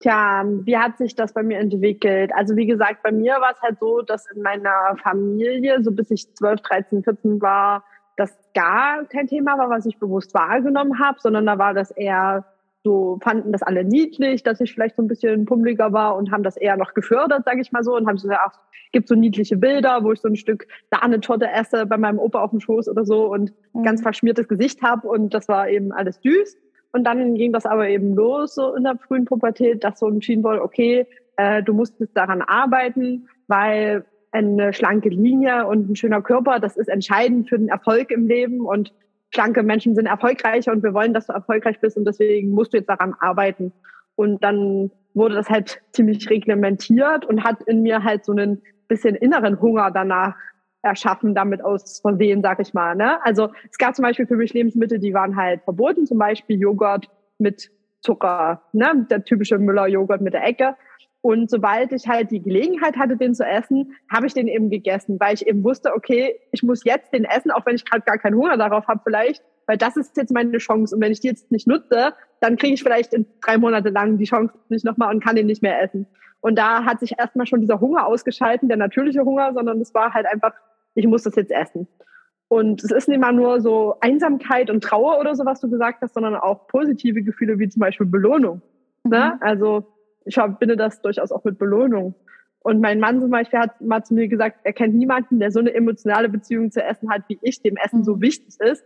[0.00, 2.32] Tja, wie hat sich das bei mir entwickelt?
[2.34, 6.10] Also wie gesagt, bei mir war es halt so, dass in meiner Familie, so bis
[6.10, 7.84] ich 12, 13, 14 war,
[8.16, 12.44] das gar kein Thema war, was ich bewusst wahrgenommen habe, sondern da war das eher
[12.84, 16.42] so, fanden das alle niedlich, dass ich vielleicht so ein bisschen pummeliger war und haben
[16.42, 18.58] das eher noch gefördert, sage ich mal so, und haben so gesagt, ach,
[18.92, 22.50] gibt so niedliche Bilder, wo ich so ein Stück Sahnetorte esse bei meinem Opa auf
[22.50, 23.82] dem Schoß oder so und mhm.
[23.84, 26.56] ganz verschmiertes Gesicht habe und das war eben alles süß.
[26.92, 30.44] Und dann ging das aber eben los, so in der frühen Pubertät, dass so entschieden
[30.44, 36.20] wurde, okay, äh, du musst jetzt daran arbeiten, weil eine schlanke Linie und ein schöner
[36.20, 38.92] Körper, das ist entscheidend für den Erfolg im Leben und
[39.34, 42.78] schlanke Menschen sind erfolgreicher und wir wollen, dass du erfolgreich bist und deswegen musst du
[42.78, 43.72] jetzt daran arbeiten.
[44.14, 49.14] Und dann wurde das halt ziemlich reglementiert und hat in mir halt so einen bisschen
[49.14, 50.34] inneren Hunger danach
[50.82, 52.94] erschaffen, damit aus Versehen, sag ich mal.
[52.94, 53.24] Ne?
[53.24, 57.08] Also es gab zum Beispiel für mich Lebensmittel, die waren halt verboten, zum Beispiel Joghurt
[57.38, 59.06] mit Zucker, ne?
[59.10, 60.76] der typische Müller-Joghurt mit der Ecke.
[61.22, 65.20] Und sobald ich halt die Gelegenheit hatte, den zu essen, habe ich den eben gegessen,
[65.20, 68.18] weil ich eben wusste, okay, ich muss jetzt den essen, auch wenn ich gerade gar
[68.18, 70.94] keinen Hunger darauf habe vielleicht, weil das ist jetzt meine Chance.
[70.94, 74.18] Und wenn ich die jetzt nicht nutze, dann kriege ich vielleicht in drei Monate lang
[74.18, 76.06] die Chance nicht nochmal und kann den nicht mehr essen.
[76.40, 80.12] Und da hat sich erstmal schon dieser Hunger ausgeschalten, der natürliche Hunger, sondern es war
[80.12, 80.52] halt einfach,
[80.96, 81.86] ich muss das jetzt essen.
[82.48, 86.02] Und es ist nicht mal nur so Einsamkeit und Trauer oder so, was du gesagt
[86.02, 88.60] hast, sondern auch positive Gefühle wie zum Beispiel Belohnung.
[89.04, 89.04] Ne?
[89.04, 89.10] Mhm.
[89.10, 89.38] Ne?
[89.40, 89.86] Also
[90.24, 92.14] ich verbinde das durchaus auch mit Belohnung.
[92.60, 95.58] Und mein Mann zum Beispiel hat mal zu mir gesagt, er kennt niemanden, der so
[95.58, 98.84] eine emotionale Beziehung zu Essen hat, wie ich, dem Essen so wichtig ist,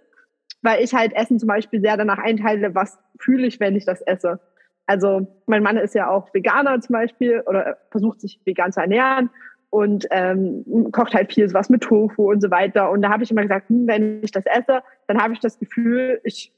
[0.63, 4.01] weil ich halt Essen zum Beispiel sehr danach einteile, was fühle ich, wenn ich das
[4.03, 4.41] esse.
[4.87, 9.31] Also mein Mann ist ja auch Veganer zum Beispiel oder versucht sich vegan zu ernähren
[9.71, 12.91] und ähm, kocht halt viel sowas mit Tofu und so weiter.
[12.91, 15.59] Und da habe ich immer gesagt, hm, wenn ich das esse, dann habe ich das
[15.59, 16.53] Gefühl, ich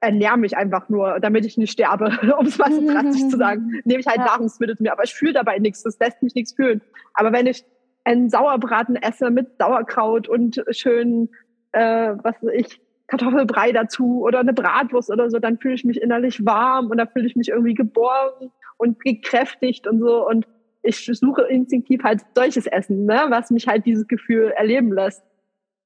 [0.00, 2.06] ernähre mich einfach nur, damit ich nicht sterbe,
[2.38, 3.80] um es mal so drastisch zu sagen.
[3.84, 4.24] Nehme ich halt ja.
[4.24, 6.80] Nahrungsmittel zu mir, aber ich fühle dabei nichts, das lässt mich nichts fühlen.
[7.14, 7.64] Aber wenn ich
[8.04, 11.28] einen Sauerbraten esse mit Sauerkraut und schön,
[11.72, 16.00] äh, was weiß ich, Kartoffelbrei dazu oder eine Bratwurst oder so, dann fühle ich mich
[16.00, 20.46] innerlich warm und dann fühle ich mich irgendwie geborgen und gekräftigt und so und
[20.82, 25.22] ich suche instinktiv halt solches Essen, ne, was mich halt dieses Gefühl erleben lässt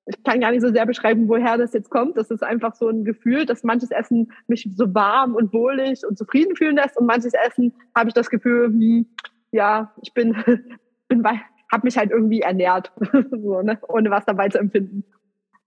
[0.06, 2.16] ich kann gar nicht so sehr beschreiben, woher das jetzt kommt.
[2.16, 6.18] Das ist einfach so ein Gefühl, dass manches Essen mich so warm und wohlig und
[6.18, 9.06] zufrieden fühlen lässt und manches Essen habe ich das Gefühl, hm,
[9.52, 10.34] ja, ich bin,
[11.08, 12.92] bin habe mich halt irgendwie ernährt,
[13.30, 13.78] so, ne?
[13.88, 15.04] ohne was dabei zu empfinden.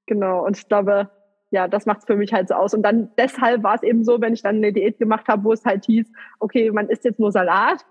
[0.06, 0.46] Genau.
[0.46, 1.10] Und ich glaube,
[1.52, 2.74] ja, das macht es für mich halt so aus.
[2.74, 5.54] Und dann deshalb war es eben so, wenn ich dann eine Diät gemacht habe, wo
[5.54, 7.86] es halt hieß, okay, man isst jetzt nur Salat,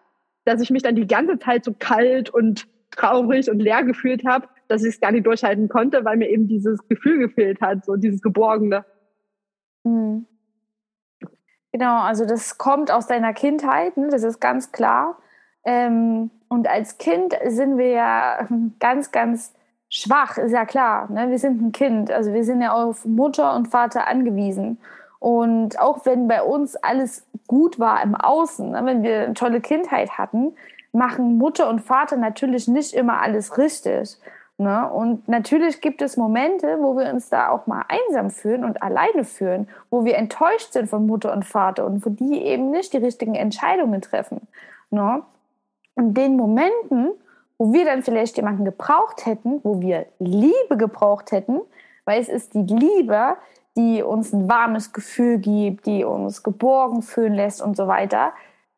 [0.45, 4.49] dass ich mich dann die ganze Zeit so kalt und traurig und leer gefühlt habe,
[4.69, 7.97] dass ich es gar nicht durchhalten konnte, weil mir eben dieses Gefühl gefehlt hat, so
[7.97, 8.85] dieses Geborgene.
[9.85, 10.27] Mhm.
[11.73, 14.09] Genau, also das kommt aus deiner Kindheit, ne?
[14.09, 15.19] das ist ganz klar.
[15.65, 18.49] Ähm, und als Kind sind wir ja
[18.79, 19.53] ganz, ganz
[19.89, 21.11] schwach, ist ja klar.
[21.11, 21.31] Ne?
[21.31, 24.79] Wir sind ein Kind, also wir sind ja auf Mutter und Vater angewiesen.
[25.19, 28.83] Und auch wenn bei uns alles gut war im Außen, ne?
[28.85, 30.55] wenn wir eine tolle Kindheit hatten,
[30.93, 34.17] machen Mutter und Vater natürlich nicht immer alles richtig.
[34.57, 34.89] Ne?
[34.89, 39.25] Und natürlich gibt es Momente, wo wir uns da auch mal einsam fühlen und alleine
[39.25, 42.99] fühlen, wo wir enttäuscht sind von Mutter und Vater und wo die eben nicht die
[42.99, 44.47] richtigen Entscheidungen treffen.
[44.91, 45.23] Ne?
[45.97, 47.11] Und den Momenten,
[47.59, 51.61] wo wir dann vielleicht jemanden gebraucht hätten, wo wir Liebe gebraucht hätten,
[52.05, 53.37] weil es ist die Liebe,
[53.77, 58.33] die uns ein warmes Gefühl gibt, die uns geborgen fühlen lässt und so weiter,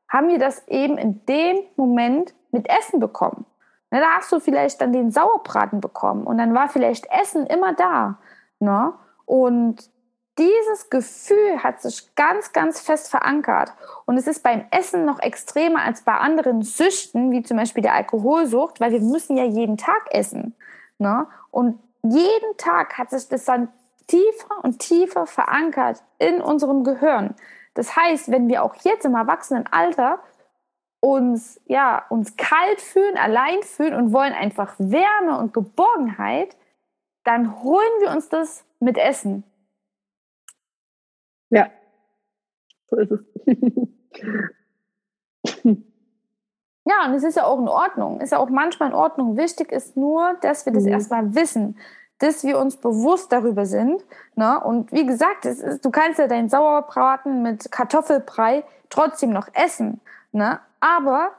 [0.09, 3.45] haben wir das eben in dem Moment mit Essen bekommen.
[3.91, 7.73] Ne, da hast du vielleicht dann den Sauerbraten bekommen und dann war vielleicht Essen immer
[7.73, 8.19] da.
[8.59, 8.93] Ne?
[9.27, 9.91] Und
[10.39, 13.73] dieses Gefühl hat sich ganz, ganz fest verankert.
[14.05, 17.95] Und es ist beim Essen noch extremer als bei anderen Süchten, wie zum Beispiel der
[17.95, 20.55] Alkoholsucht, weil wir müssen ja jeden Tag essen.
[20.99, 21.27] Ne?
[21.51, 23.69] Und jeden Tag hat sich das dann
[24.09, 27.35] tiefer und tiefer verankert in unserem Gehirn.
[27.75, 30.19] Das heißt, wenn wir auch jetzt im Erwachsenenalter
[31.01, 36.57] uns, ja, uns kalt fühlen, allein fühlen und wollen einfach Wärme und Geborgenheit,
[37.25, 39.45] dann holen wir uns das mit Essen.
[41.51, 41.71] Ja,
[42.89, 43.21] so ist es.
[46.85, 48.21] ja, und es ist ja auch in Ordnung.
[48.21, 49.37] Ist ja auch manchmal in Ordnung.
[49.37, 50.91] Wichtig ist nur, dass wir das mhm.
[50.91, 51.79] erstmal wissen,
[52.19, 54.05] dass wir uns bewusst darüber sind.
[54.35, 54.63] Ne?
[54.63, 60.01] Und wie gesagt, ist, du kannst ja deinen Sauerbraten mit Kartoffelbrei trotzdem noch essen.
[60.33, 60.61] Ne?
[60.81, 61.33] Aber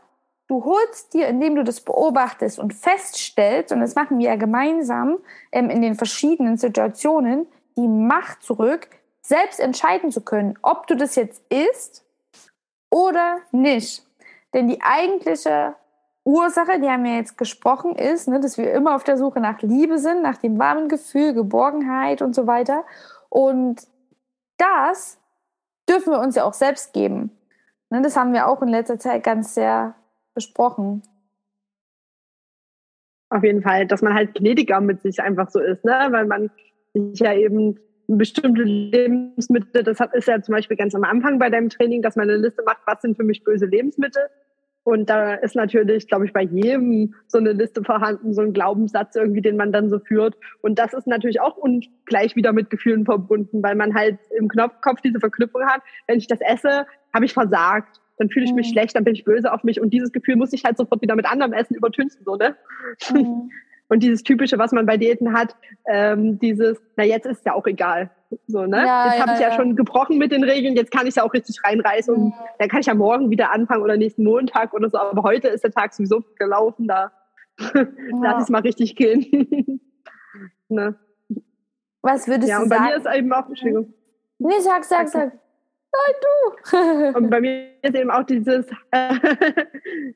[0.48, 5.18] du holst dir, indem du das beobachtest und feststellst, und das machen wir ja gemeinsam
[5.52, 7.48] ähm, in den verschiedenen Situationen,
[7.78, 8.90] die Macht zurück,
[9.22, 12.06] selbst entscheiden zu können, ob du das jetzt isst
[12.90, 14.06] oder nicht.
[14.54, 15.76] Denn die eigentliche
[16.24, 19.62] Ursache, die haben wir jetzt gesprochen, ist, ne, dass wir immer auf der Suche nach
[19.62, 22.84] Liebe sind, nach dem warmen Gefühl, Geborgenheit und so weiter.
[23.30, 23.88] Und
[24.58, 25.20] das
[25.90, 27.37] dürfen wir uns ja auch selbst geben.
[27.90, 29.96] Ne, das haben wir auch in letzter Zeit ganz sehr
[30.34, 31.04] besprochen.
[33.30, 36.08] Auf jeden Fall, dass man halt gnädiger mit sich einfach so ist, ne?
[36.12, 36.50] weil man
[36.94, 41.70] sich ja eben bestimmte Lebensmittel, das ist ja zum Beispiel ganz am Anfang bei deinem
[41.70, 44.30] Training, dass man eine Liste macht, was sind für mich böse Lebensmittel.
[44.88, 49.18] Und da ist natürlich, glaube ich, bei jedem so eine Liste vorhanden, so ein Glaubenssatz
[49.18, 50.38] irgendwie, den man dann so führt.
[50.62, 55.02] Und das ist natürlich auch ungleich wieder mit Gefühlen verbunden, weil man halt im Kopf
[55.04, 55.82] diese Verknüpfung hat.
[56.08, 58.00] Wenn ich das esse, habe ich versagt.
[58.18, 58.72] Dann fühle ich mich mhm.
[58.72, 59.82] schlecht, dann bin ich böse auf mich.
[59.82, 62.56] Und dieses Gefühl muss ich halt sofort wieder mit anderem Essen übertünchen, so, ne?
[63.14, 63.52] Mhm.
[63.90, 65.54] Und dieses typische, was man bei Diäten hat,
[65.90, 68.10] ähm, dieses, na jetzt ist ja auch egal.
[68.48, 68.78] So, ne?
[68.86, 71.34] Ja, jetzt habe ich ja, schon gebrochen mit den Regeln, jetzt kann ich ja auch
[71.34, 74.98] richtig reinreißen und dann kann ich ja morgen wieder anfangen oder nächsten Montag oder so.
[74.98, 77.12] Aber heute ist der Tag sowieso gelaufen, da
[78.22, 79.82] lass ich mal richtig gehen.
[80.70, 80.96] ne?
[82.02, 82.84] Was würdest ja, du sagen?
[82.84, 83.94] Ja, und bei mir ist eben auch, Entschuldigung.
[84.40, 85.32] Nee, sag, sag, sag.
[85.98, 87.18] Nein, du!
[87.18, 89.14] und bei mir ist eben auch dieses, äh,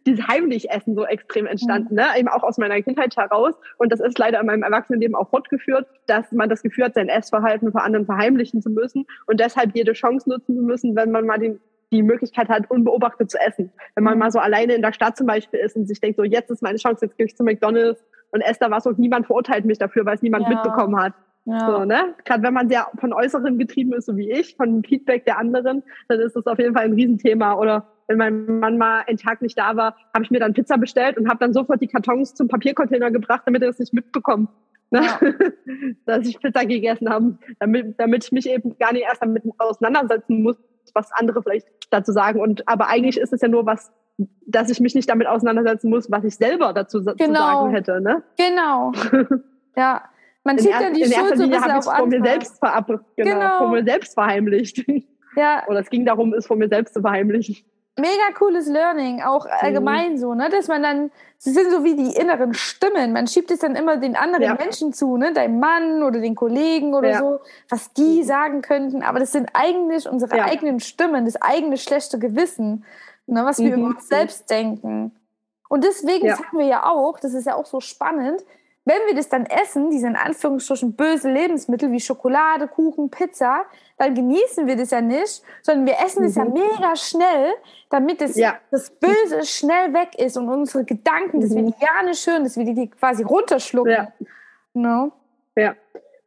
[0.05, 2.05] dieses Heimlichessen so extrem entstanden, ne?
[2.17, 3.55] eben auch aus meiner Kindheit heraus.
[3.77, 7.09] Und das ist leider in meinem Erwachsenenleben auch fortgeführt, dass man das Gefühl hat, sein
[7.09, 11.25] Essverhalten vor anderen verheimlichen zu müssen und deshalb jede Chance nutzen zu müssen, wenn man
[11.25, 11.59] mal den,
[11.91, 13.71] die Möglichkeit hat, unbeobachtet zu essen.
[13.95, 14.19] Wenn man mhm.
[14.19, 16.61] mal so alleine in der Stadt zum Beispiel ist und sich denkt, so jetzt ist
[16.61, 19.77] meine Chance, jetzt gehe ich zu McDonalds und esse da was und niemand verurteilt mich
[19.77, 20.49] dafür, weil es niemand ja.
[20.49, 21.13] mitbekommen hat.
[21.45, 21.65] Ja.
[21.65, 22.15] So, ne?
[22.23, 25.83] Gerade wenn man sehr von Äußeren getrieben ist, so wie ich, von Feedback der anderen,
[26.07, 27.53] dann ist das auf jeden Fall ein Riesenthema.
[27.53, 30.77] Oder wenn mein Mann mal einen Tag nicht da war, habe ich mir dann Pizza
[30.77, 34.49] bestellt und habe dann sofort die Kartons zum Papiercontainer gebracht, damit er es nicht mitbekommt.
[34.91, 35.01] Ne?
[35.03, 35.19] Ja.
[36.05, 40.43] Dass ich Pizza gegessen habe, damit, damit ich mich eben gar nicht erst damit auseinandersetzen
[40.43, 40.57] muss,
[40.93, 42.39] was andere vielleicht dazu sagen.
[42.39, 43.91] Und aber eigentlich ist es ja nur was,
[44.45, 47.15] dass ich mich nicht damit auseinandersetzen muss, was ich selber dazu genau.
[47.15, 48.01] zu sagen hätte.
[48.01, 48.21] Ne?
[48.37, 48.91] Genau.
[49.75, 50.03] ja.
[50.43, 53.03] Man schiebt ja die in Schuld so ein bisschen auf vor mir selbst verab genau,
[53.15, 53.57] genau.
[53.59, 54.85] vor mir selbst verheimlicht.
[55.35, 55.63] Ja.
[55.67, 57.55] Oder es ging darum, es vor mir selbst zu verheimlichen.
[57.97, 60.17] Mega cooles Learning, auch allgemein mhm.
[60.17, 63.59] so, ne, dass man dann, sie sind so wie die inneren Stimmen, man schiebt es
[63.59, 64.55] dann immer den anderen ja.
[64.55, 67.19] Menschen zu, ne, deinem Mann oder den Kollegen oder ja.
[67.19, 68.23] so, was die mhm.
[68.23, 70.45] sagen könnten, aber das sind eigentlich unsere ja.
[70.45, 72.85] eigenen Stimmen, das eigene schlechte Gewissen,
[73.25, 73.83] ne, was wir mhm.
[73.83, 75.11] über uns selbst denken.
[75.67, 78.41] Und deswegen sagen wir ja auch, das ist ja auch so spannend,
[78.83, 83.65] wenn wir das dann essen, diese in Anführungsstrichen böse Lebensmittel wie Schokolade, Kuchen, Pizza,
[83.97, 86.55] dann genießen wir das ja nicht, sondern wir essen es mhm.
[86.55, 87.53] ja mega schnell,
[87.89, 88.55] damit das, ja.
[88.71, 91.41] das Böse schnell weg ist und unsere Gedanken, mhm.
[91.41, 93.91] das wir die gar nicht schön, dass wir die quasi runterschlucken.
[93.91, 94.11] Ja.
[94.73, 95.11] No?
[95.55, 95.75] Ja.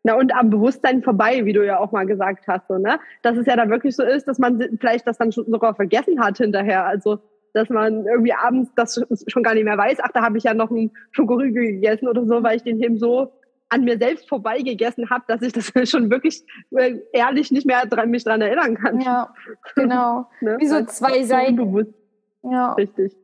[0.04, 3.00] Na, und am Bewusstsein vorbei, wie du ja auch mal gesagt hast, so, ne?
[3.22, 6.36] Dass es ja da wirklich so ist, dass man vielleicht das dann sogar vergessen hat
[6.36, 6.84] hinterher.
[6.84, 7.20] Also,
[7.54, 10.54] dass man irgendwie abends das schon gar nicht mehr weiß, ach, da habe ich ja
[10.54, 13.32] noch einen Schokoriegel gegessen oder so, weil ich den eben so
[13.70, 16.44] an mir selbst vorbei gegessen habe, dass ich das schon wirklich
[16.76, 19.00] äh, ehrlich nicht mehr dran, mich dran erinnern kann.
[19.00, 19.32] Ja,
[19.74, 20.26] genau.
[20.40, 20.56] ne?
[20.58, 21.60] Wie so zwei Seiten.
[21.60, 21.94] Unbewusst.
[22.42, 22.72] Ja.
[22.74, 23.16] Richtig.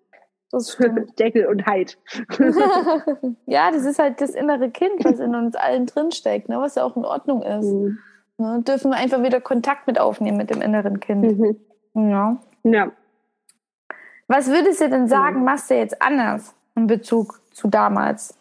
[0.51, 1.11] Das stimmt.
[1.19, 1.99] Deckel und Heid.
[3.47, 6.85] ja, das ist halt das innere Kind, was in uns allen drinsteckt, ne, was ja
[6.85, 7.66] auch in Ordnung ist.
[7.66, 7.99] Mhm.
[8.38, 11.38] Ne, dürfen wir einfach wieder Kontakt mit aufnehmen mit dem inneren Kind.
[11.38, 11.57] Mhm.
[11.95, 12.38] Ja.
[12.64, 12.90] ja.
[14.31, 18.38] Was würdest du denn sagen, machst du jetzt anders in Bezug zu damals?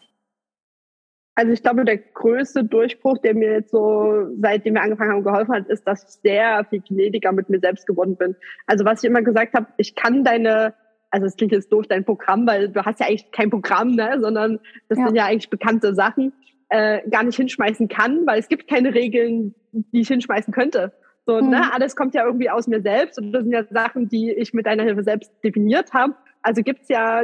[1.34, 5.52] Also ich glaube, der größte Durchbruch, der mir jetzt so, seitdem wir angefangen haben, geholfen
[5.52, 8.36] hat, ist, dass ich sehr viel gnädiger mit mir selbst geworden bin.
[8.68, 10.74] Also was ich immer gesagt habe, ich kann deine
[11.10, 14.18] also es klingt jetzt doof, dein Programm, weil du hast ja eigentlich kein Programm, ne,
[14.20, 15.06] sondern das ja.
[15.06, 16.32] sind ja eigentlich bekannte Sachen,
[16.68, 20.92] äh, gar nicht hinschmeißen kann, weil es gibt keine Regeln, die ich hinschmeißen könnte.
[21.30, 21.50] So, mhm.
[21.50, 24.52] ne, alles kommt ja irgendwie aus mir selbst und das sind ja Sachen, die ich
[24.52, 26.14] mit deiner Hilfe selbst definiert habe.
[26.42, 27.22] Also gibt's ja,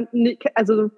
[0.55, 0.93] also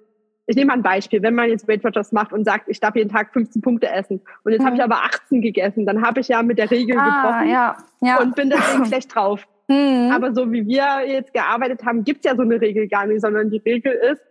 [0.45, 2.95] ich nehme mal ein Beispiel, wenn man jetzt Weight Watchers macht und sagt, ich darf
[2.95, 4.65] jeden Tag 15 Punkte essen und jetzt mhm.
[4.67, 7.77] habe ich aber 18 gegessen, dann habe ich ja mit der Regel ah, gebrochen ja,
[8.01, 8.21] ja.
[8.21, 9.47] und bin deswegen schlecht drauf.
[9.67, 10.11] Mhm.
[10.13, 13.49] Aber so wie wir jetzt gearbeitet haben, gibt's ja so eine Regel gar nicht, sondern
[13.49, 14.21] die Regel ist,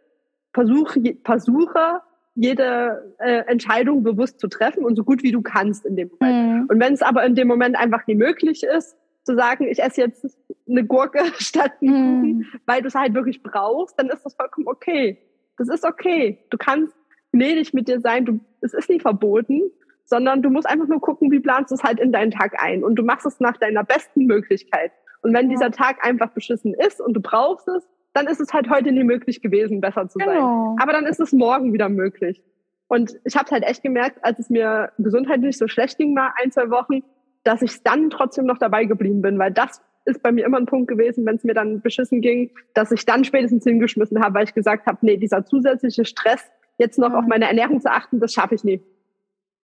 [0.53, 2.01] versuche, versuche
[2.41, 6.55] jede äh, Entscheidung bewusst zu treffen und so gut wie du kannst in dem Moment.
[6.55, 6.67] Mhm.
[6.69, 10.03] Und wenn es aber in dem Moment einfach nicht möglich ist, zu sagen, ich esse
[10.03, 12.21] jetzt eine Gurke statt einen mhm.
[12.21, 15.19] Kuchen, weil du es halt wirklich brauchst, dann ist das vollkommen okay.
[15.57, 16.39] Das ist okay.
[16.51, 16.95] Du kannst
[17.33, 18.25] gnädig mit dir sein.
[18.25, 19.63] Du, es ist nicht verboten,
[20.05, 22.85] sondern du musst einfach nur gucken, wie planst du es halt in deinen Tag ein.
[22.85, 24.93] Und du machst es nach deiner besten Möglichkeit.
[25.23, 27.85] Und wenn dieser Tag einfach beschissen ist und du brauchst es,
[28.19, 30.29] dann ist es halt heute nie möglich gewesen, besser zu sein.
[30.29, 30.77] Genau.
[30.81, 32.43] Aber dann ist es morgen wieder möglich.
[32.89, 36.51] Und ich habe halt echt gemerkt, als es mir gesundheitlich so schlecht ging, mal ein,
[36.51, 37.03] zwei Wochen,
[37.45, 40.67] dass ich dann trotzdem noch dabei geblieben bin, weil das ist bei mir immer ein
[40.67, 44.45] Punkt gewesen, wenn es mir dann beschissen ging, dass ich dann spätestens hingeschmissen habe, weil
[44.45, 47.19] ich gesagt habe, nee, dieser zusätzliche Stress, jetzt noch ja.
[47.19, 48.83] auf meine Ernährung zu achten, das schaffe ich nie.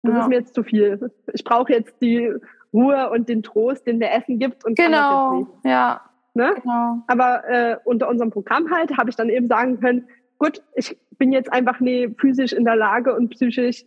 [0.03, 0.21] Das ja.
[0.23, 1.13] ist mir jetzt zu viel.
[1.33, 2.33] Ich brauche jetzt die
[2.73, 6.01] Ruhe und den Trost, den der Essen gibt und genau, ja.
[6.35, 6.55] Ne?
[6.63, 7.03] Genau.
[7.07, 11.33] Aber äh, unter unserem Programm halt habe ich dann eben sagen können, gut, ich bin
[11.33, 13.85] jetzt einfach nie physisch in der Lage und psychisch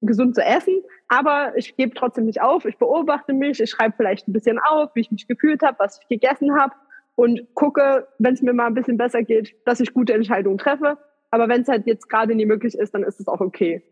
[0.00, 4.26] gesund zu essen, aber ich gebe trotzdem nicht auf, ich beobachte mich, ich schreibe vielleicht
[4.26, 6.72] ein bisschen auf, wie ich mich gefühlt habe, was ich gegessen habe
[7.16, 10.96] und gucke, wenn es mir mal ein bisschen besser geht, dass ich gute Entscheidungen treffe.
[11.30, 13.82] Aber wenn es halt jetzt gerade nie möglich ist, dann ist es auch okay.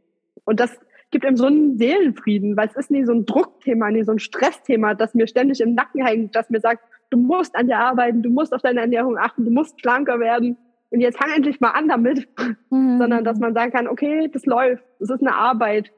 [0.45, 0.79] Und das
[1.11, 4.19] gibt ihm so einen Seelenfrieden, weil es ist nie so ein Druckthema, nie so ein
[4.19, 8.23] Stressthema, das mir ständig im Nacken hängt, das mir sagt, du musst an dir arbeiten,
[8.23, 10.57] du musst auf deine Ernährung achten, du musst schlanker werden.
[10.91, 12.29] Und jetzt fang endlich mal an damit,
[12.71, 12.99] mhm.
[12.99, 15.93] sondern dass man sagen kann, okay, das läuft, es ist eine Arbeit.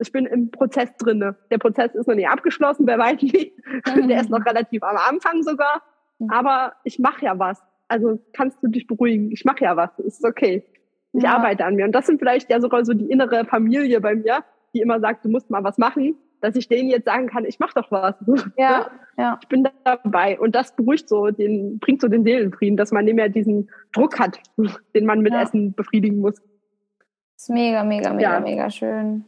[0.00, 1.36] Ich bin im Prozess drinne.
[1.50, 3.52] Der Prozess ist noch nicht abgeschlossen, wer weiß nicht.
[3.94, 4.08] Mhm.
[4.08, 5.82] Der ist noch relativ am Anfang sogar.
[6.18, 6.30] Mhm.
[6.30, 7.62] Aber ich mache ja was.
[7.86, 9.30] Also kannst du dich beruhigen.
[9.32, 9.90] Ich mache ja was.
[9.98, 10.64] Es ist okay.
[11.12, 11.36] Ich ja.
[11.36, 11.84] arbeite an mir.
[11.84, 15.24] Und das sind vielleicht ja sogar so die innere Familie bei mir, die immer sagt,
[15.24, 18.14] du musst mal was machen, dass ich denen jetzt sagen kann, ich mach doch was.
[18.56, 19.38] Ja, ja.
[19.42, 20.38] Ich bin dabei.
[20.38, 24.18] Und das beruhigt so, den, bringt so den Seelenfrieden, dass man nicht mehr diesen Druck
[24.18, 24.40] hat,
[24.94, 25.42] den man mit ja.
[25.42, 26.34] Essen befriedigen muss.
[26.34, 28.40] Das ist mega, mega, mega, ja.
[28.40, 29.24] mega schön.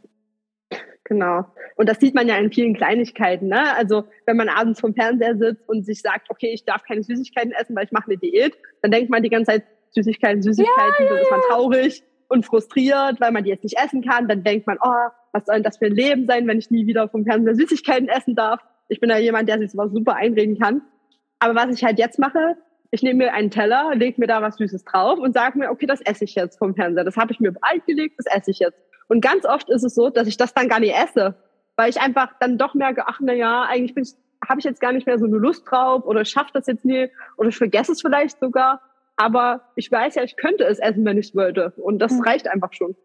[1.04, 1.44] Genau.
[1.76, 3.48] Und das sieht man ja in vielen Kleinigkeiten.
[3.48, 3.76] Ne?
[3.76, 7.52] Also wenn man abends vom Fernseher sitzt und sich sagt, okay, ich darf keine Süßigkeiten
[7.52, 11.08] essen, weil ich mache eine Diät, dann denkt man die ganze Zeit, Süßigkeiten, Süßigkeiten, ja,
[11.08, 14.28] dann ist man traurig und frustriert, weil man die jetzt nicht essen kann.
[14.28, 16.86] Dann denkt man, oh, was soll denn das für ein Leben sein, wenn ich nie
[16.86, 18.60] wieder vom Fernseher Süßigkeiten essen darf?
[18.88, 20.82] Ich bin da jemand, der sich sowas super einreden kann.
[21.40, 22.56] Aber was ich halt jetzt mache,
[22.92, 25.86] ich nehme mir einen Teller, lege mir da was Süßes drauf und sage mir, okay,
[25.86, 27.04] das esse ich jetzt vom Fernseher.
[27.04, 28.78] Das habe ich mir breit gelegt, das esse ich jetzt.
[29.08, 31.34] Und ganz oft ist es so, dass ich das dann gar nicht esse,
[31.76, 34.12] weil ich einfach dann doch merke, ach na ja, eigentlich bin ich,
[34.48, 37.08] habe ich jetzt gar nicht mehr so eine Lust drauf oder schaffe das jetzt nie
[37.36, 38.80] oder ich vergesse es vielleicht sogar.
[39.20, 41.74] Aber ich weiß ja, ich könnte es essen, wenn ich es wollte.
[41.76, 42.22] Und das mhm.
[42.22, 42.96] reicht einfach schon.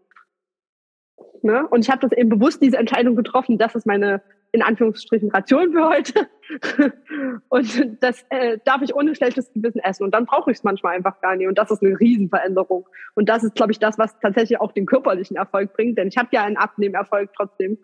[1.42, 1.68] Ne?
[1.68, 4.22] Und ich habe das eben bewusst diese Entscheidung getroffen, das ist meine
[4.54, 6.30] in Anführungsstrichen Ration für heute.
[7.50, 10.04] und das äh, darf ich ohne schlechtes Gewissen essen.
[10.04, 11.50] Und dann brauche ich es manchmal einfach gar nicht.
[11.50, 12.88] Und das ist eine Riesenveränderung.
[13.16, 15.98] Und das ist, glaube ich, das, was tatsächlich auch den körperlichen Erfolg bringt.
[15.98, 17.78] Denn ich habe ja einen Abnehmerfolg trotzdem,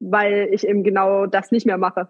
[0.00, 2.08] weil ich eben genau das nicht mehr mache.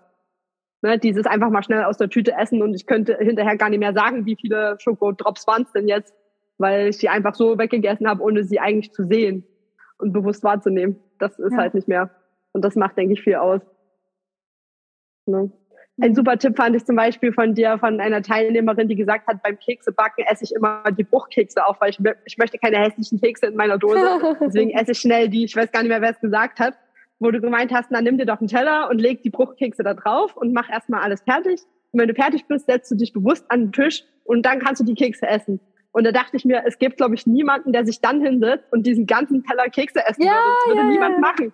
[0.85, 3.78] Ne, dieses einfach mal schnell aus der Tüte essen und ich könnte hinterher gar nicht
[3.78, 6.14] mehr sagen, wie viele Schokodrops waren es denn jetzt,
[6.59, 9.45] weil ich sie einfach so weggegessen habe, ohne sie eigentlich zu sehen.
[9.97, 11.01] und bewusst wahrzunehmen.
[11.18, 11.59] Das ist ja.
[11.59, 12.11] halt nicht mehr.
[12.53, 13.62] Und das macht, denke ich, viel aus.
[15.24, 15.51] Ne?
[16.03, 16.14] Ein mhm.
[16.16, 19.59] super Tipp fand ich zum Beispiel von dir, von einer Teilnehmerin, die gesagt hat, beim
[19.59, 23.57] Keksebacken esse ich immer die Bruchkekse auf, weil ich, ich möchte keine hässlichen Kekse in
[23.57, 24.37] meiner Dose.
[24.41, 25.45] Deswegen esse ich schnell die.
[25.45, 26.74] Ich weiß gar nicht mehr, wer es gesagt hat.
[27.21, 29.95] Wo du gemeint hast, na nimm dir doch einen Teller und leg die Bruchkekse da
[29.95, 31.61] drauf und mach erstmal alles fertig.
[31.93, 34.81] Und wenn du fertig bist, setzt du dich bewusst an den Tisch und dann kannst
[34.81, 35.61] du die Kekse essen.
[35.93, 38.85] Und da dachte ich mir, es gibt, glaube ich, niemanden, der sich dann hinsetzt und
[38.85, 40.49] diesen ganzen Teller Kekse essen ja, würde.
[40.49, 41.21] Das würde ja, niemand ja.
[41.21, 41.53] machen.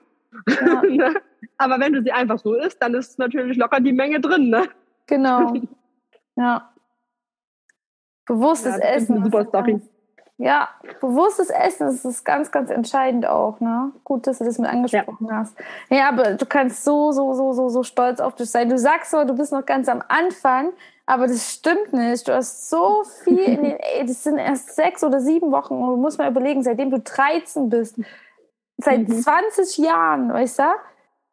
[0.99, 1.11] Ja.
[1.59, 4.69] Aber wenn du sie einfach so isst, dann ist natürlich locker die Menge drin, ne?
[5.07, 5.53] Genau.
[6.37, 6.73] Ja.
[8.25, 9.17] Bewusstes Essen.
[9.17, 9.81] Eine super Story.
[10.43, 10.71] Ja,
[11.03, 13.61] bewusstes Essen das ist ganz, ganz entscheidend auch.
[13.61, 13.93] Ne?
[14.05, 15.37] Gut, dass du das mit angesprochen ja.
[15.37, 15.55] hast.
[15.91, 18.71] Ja, aber du kannst so, so, so, so, so stolz auf dich sein.
[18.71, 20.73] Du sagst so, du bist noch ganz am Anfang,
[21.05, 22.27] aber das stimmt nicht.
[22.27, 25.91] Du hast so viel, in den, ey, das sind erst sechs oder sieben Wochen und
[25.91, 28.01] du musst mal überlegen, seitdem du 13 bist,
[28.79, 29.21] seit mhm.
[29.21, 30.63] 20 Jahren, weißt du,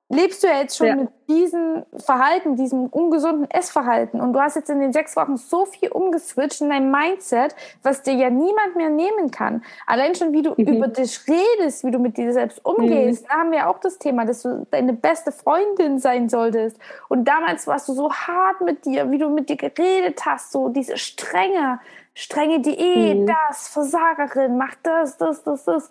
[0.10, 0.95] lebst du ja jetzt schon ja.
[0.95, 4.22] mit diesem Verhalten, diesem ungesunden Essverhalten.
[4.22, 8.03] Und du hast jetzt in den sechs Wochen so viel umgeswitcht in dein Mindset, was
[8.03, 9.64] dir ja niemand mehr nehmen kann.
[9.86, 10.76] Allein schon, wie du mhm.
[10.76, 13.24] über dich redest, wie du mit dir selbst umgehst.
[13.24, 13.28] Mhm.
[13.28, 16.80] Da haben wir auch das Thema, dass du deine beste Freundin sein solltest.
[17.10, 20.70] Und damals warst du so hart mit dir, wie du mit dir geredet hast, so
[20.70, 21.82] diese strenge,
[22.14, 23.28] strenge Diät, mhm.
[23.28, 25.89] das, Versagerin, mach das, das, das, das.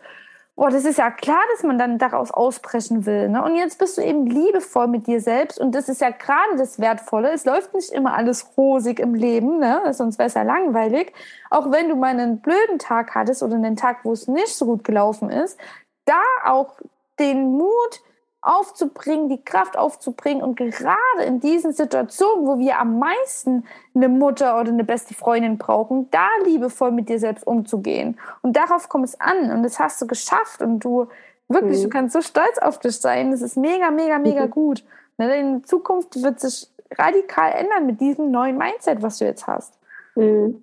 [0.56, 3.28] Boah, das ist ja klar, dass man dann daraus ausbrechen will.
[3.28, 3.44] Ne?
[3.44, 5.60] Und jetzt bist du eben liebevoll mit dir selbst.
[5.60, 7.30] Und das ist ja gerade das Wertvolle.
[7.30, 9.82] Es läuft nicht immer alles rosig im Leben, ne?
[9.92, 11.12] sonst wäre es ja langweilig.
[11.50, 14.64] Auch wenn du mal einen blöden Tag hattest oder einen Tag, wo es nicht so
[14.64, 15.58] gut gelaufen ist,
[16.06, 16.80] da auch
[17.18, 18.00] den Mut
[18.42, 23.64] aufzubringen, die Kraft aufzubringen und gerade in diesen Situationen, wo wir am meisten
[23.94, 28.18] eine Mutter oder eine beste Freundin brauchen, da liebevoll mit dir selbst umzugehen.
[28.42, 31.08] Und darauf kommt es an und das hast du geschafft und du
[31.48, 31.84] wirklich, mhm.
[31.84, 33.32] du kannst so stolz auf dich sein.
[33.32, 34.50] Das ist mega, mega, mega mhm.
[34.50, 34.84] gut.
[35.18, 39.74] Ne, in Zukunft wird sich radikal ändern mit diesem neuen Mindset, was du jetzt hast.
[40.14, 40.62] Mhm.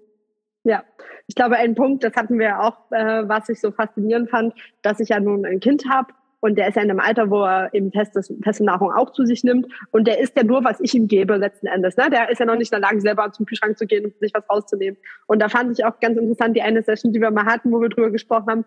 [0.63, 0.83] Ja,
[1.27, 5.01] ich glaube, ein Punkt, das hatten wir auch, äh, was ich so faszinierend fand, dass
[5.01, 6.13] ich ja nun ein Kind habe
[6.43, 9.25] und der ist ja in einem Alter, wo er eben festes, feste Nahrung auch zu
[9.25, 9.65] sich nimmt.
[9.91, 11.95] Und der isst ja nur, was ich ihm gebe, letzten Endes.
[11.95, 12.09] Ne?
[12.11, 14.33] Der ist ja noch nicht in der Lage, selber zum Kühlschrank zu gehen und sich
[14.33, 14.99] was rauszunehmen.
[15.27, 17.79] Und da fand ich auch ganz interessant die eine Session, die wir mal hatten, wo
[17.79, 18.65] wir drüber gesprochen haben,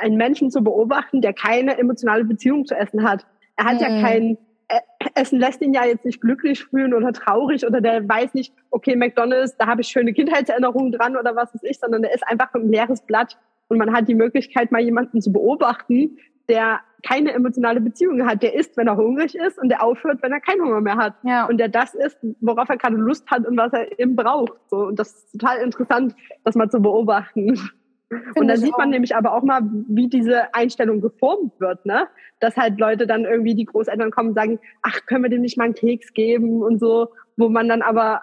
[0.00, 3.26] einen Menschen zu beobachten, der keine emotionale Beziehung zu Essen hat.
[3.56, 3.80] Er hat mhm.
[3.80, 4.80] ja kein, äh,
[5.14, 8.96] Essen lässt ihn ja jetzt nicht glücklich fühlen oder traurig oder der weiß nicht, okay,
[8.96, 12.54] McDonalds, da habe ich schöne Kindheitserinnerungen dran oder was weiß ich, sondern der ist einfach
[12.54, 13.36] ein leeres Blatt.
[13.68, 16.18] Und man hat die Möglichkeit, mal jemanden zu beobachten,
[16.50, 18.42] der keine emotionale Beziehung hat.
[18.42, 21.14] Der isst, wenn er hungrig ist und der aufhört, wenn er keinen Hunger mehr hat.
[21.22, 21.46] Ja.
[21.46, 24.52] Und der das isst, worauf er gerade Lust hat und was er eben braucht.
[24.68, 24.78] So.
[24.86, 27.56] Und das ist total interessant, das mal zu beobachten.
[27.56, 28.92] Find und dann sieht man auch.
[28.92, 32.08] nämlich aber auch mal, wie diese Einstellung geformt wird, ne?
[32.40, 35.56] Dass halt Leute dann irgendwie die Großeltern kommen und sagen, ach, können wir dem nicht
[35.56, 38.22] mal einen Keks geben und so, wo man dann aber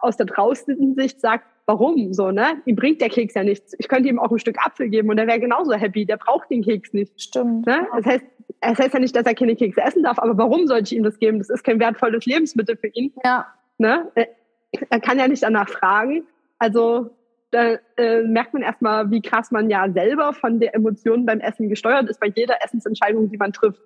[0.00, 2.62] aus der draußen Sicht sagt, warum so, ne?
[2.64, 3.74] Ihm bringt der Keks ja nichts.
[3.78, 6.06] Ich könnte ihm auch ein Stück Apfel geben und er wäre genauso happy.
[6.06, 7.20] Der braucht den Keks nicht.
[7.20, 7.66] Stimmt.
[7.66, 7.86] Ne?
[7.94, 8.24] Das heißt,
[8.60, 11.04] es heißt ja nicht, dass er keine Kekse essen darf, aber warum sollte ich ihm
[11.04, 11.38] das geben?
[11.38, 13.12] Das ist kein wertvolles Lebensmittel für ihn.
[13.22, 13.46] Ja.
[13.76, 14.10] Ne?
[14.14, 16.26] Er kann ja nicht danach fragen.
[16.58, 17.10] Also
[17.50, 21.68] da äh, merkt man erstmal, wie krass man ja selber von der Emotion beim Essen
[21.68, 23.82] gesteuert ist, bei jeder Essensentscheidung, die man trifft.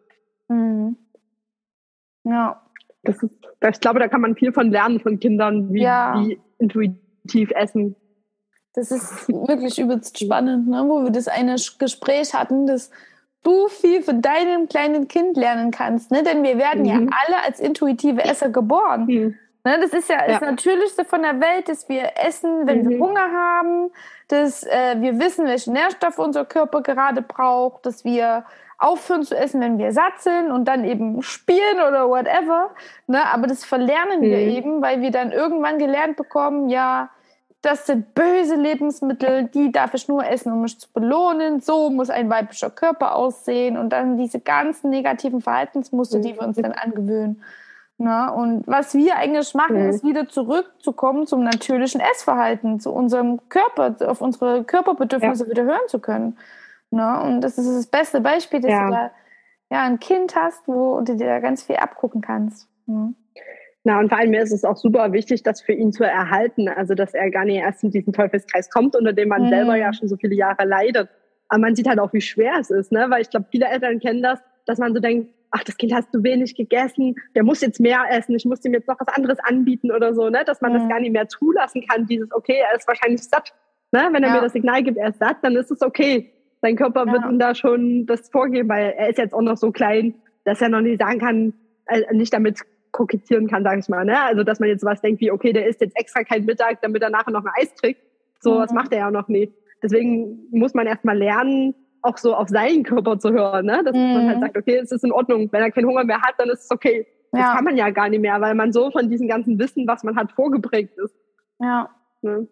[0.49, 0.97] Mhm.
[2.25, 2.63] Ja.
[3.03, 3.37] Das ist,
[3.69, 6.15] ich glaube, da kann man viel von lernen von Kindern, wie, ja.
[6.17, 7.97] wie intuitiv tief essen.
[8.75, 10.85] Das ist wirklich übelst spannend, ne?
[10.87, 12.91] wo wir das eine Gespräch hatten, dass
[13.43, 16.11] du viel von deinem kleinen Kind lernen kannst.
[16.11, 16.23] Ne?
[16.23, 16.89] Denn wir werden mhm.
[16.89, 16.97] ja
[17.27, 19.07] alle als intuitive Esser geboren.
[19.07, 19.35] Mhm.
[19.65, 19.79] Ne?
[19.81, 22.89] Das ist ja, ja das Natürlichste von der Welt, dass wir essen, wenn mhm.
[22.89, 23.91] wir Hunger haben,
[24.29, 28.45] dass äh, wir wissen, welche Nährstoffe unser Körper gerade braucht, dass wir
[28.83, 32.71] aufhören zu essen, wenn wir satt sind und dann eben spielen oder whatever.
[33.07, 33.21] Ne?
[33.33, 34.25] Aber das verlernen mhm.
[34.25, 37.11] wir eben, weil wir dann irgendwann gelernt bekommen, ja,
[37.63, 41.61] das sind böse Lebensmittel, die darf ich nur essen, um mich zu belohnen.
[41.61, 46.57] So muss ein weiblicher Körper aussehen und dann diese ganzen negativen Verhaltensmuster, die wir uns
[46.57, 47.41] dann angewöhnen.
[47.99, 48.33] Na, ne?
[48.33, 49.91] und was wir eigentlich machen, mhm.
[49.91, 55.51] ist wieder zurückzukommen zum natürlichen Essverhalten, zu unserem Körper, auf unsere Körperbedürfnisse ja.
[55.51, 56.37] wieder hören zu können.
[56.93, 57.23] Ne?
[57.23, 58.87] Und das ist das beste Beispiel, dass ja.
[58.87, 59.11] du da
[59.71, 62.69] ja, ein Kind hast, wo du dir da ganz viel abgucken kannst.
[62.87, 63.15] Ne?
[63.85, 66.69] Na, und vor allem ist es auch super wichtig, das für ihn zu erhalten.
[66.69, 69.49] Also, dass er gar nicht erst in diesen Teufelskreis kommt, unter dem man mhm.
[69.49, 71.09] selber ja schon so viele Jahre leidet.
[71.49, 73.07] Aber man sieht halt auch, wie schwer es ist, ne?
[73.09, 76.15] Weil ich glaube, viele Eltern kennen das, dass man so denkt, ach, das Kind hast
[76.15, 79.39] du wenig gegessen, der muss jetzt mehr essen, ich muss ihm jetzt noch was anderes
[79.41, 80.45] anbieten oder so, ne?
[80.45, 80.79] Dass man mhm.
[80.79, 83.53] das gar nicht mehr zulassen kann, dieses, okay, er ist wahrscheinlich satt.
[83.91, 84.09] Ne?
[84.13, 84.35] Wenn er ja.
[84.37, 86.33] mir das Signal gibt, er ist satt, dann ist es okay.
[86.63, 87.13] Sein Körper Ja.
[87.13, 90.63] wird ihm da schon das vorgeben, weil er ist jetzt auch noch so klein, dass
[90.63, 91.53] er noch nicht sagen kann,
[91.87, 92.61] äh, nicht damit
[92.93, 94.05] kokettieren kann, sage ich mal.
[94.05, 94.21] Ne?
[94.23, 97.03] Also dass man jetzt was denkt wie, okay, der isst jetzt extra kein Mittag, damit
[97.03, 98.01] er nachher noch ein Eis kriegt.
[98.41, 98.59] So Mhm.
[98.59, 99.53] was macht er ja noch nie.
[99.83, 103.83] Deswegen muss man erstmal lernen, auch so auf seinen Körper zu hören, ne?
[103.85, 104.29] dass man Mhm.
[104.29, 105.49] halt sagt, okay, es ist in Ordnung.
[105.53, 107.07] Wenn er keinen Hunger mehr hat, dann ist es okay.
[107.33, 109.87] Das Ja, kann man ja gar nicht mehr, weil man so von diesem ganzen Wissen,
[109.89, 111.15] was man hat, vorgeprägt ist.
[111.61, 111.89] ja.
[112.25, 112.47] Ne?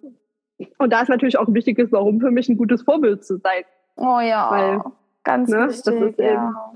[0.78, 3.62] Und da ist natürlich auch wichtig, ist, warum für mich ein gutes Vorbild zu sein.
[4.00, 4.80] Oh ja, Weil,
[5.24, 6.02] ganz ne, das wichtig.
[6.02, 6.72] ist eben- ja.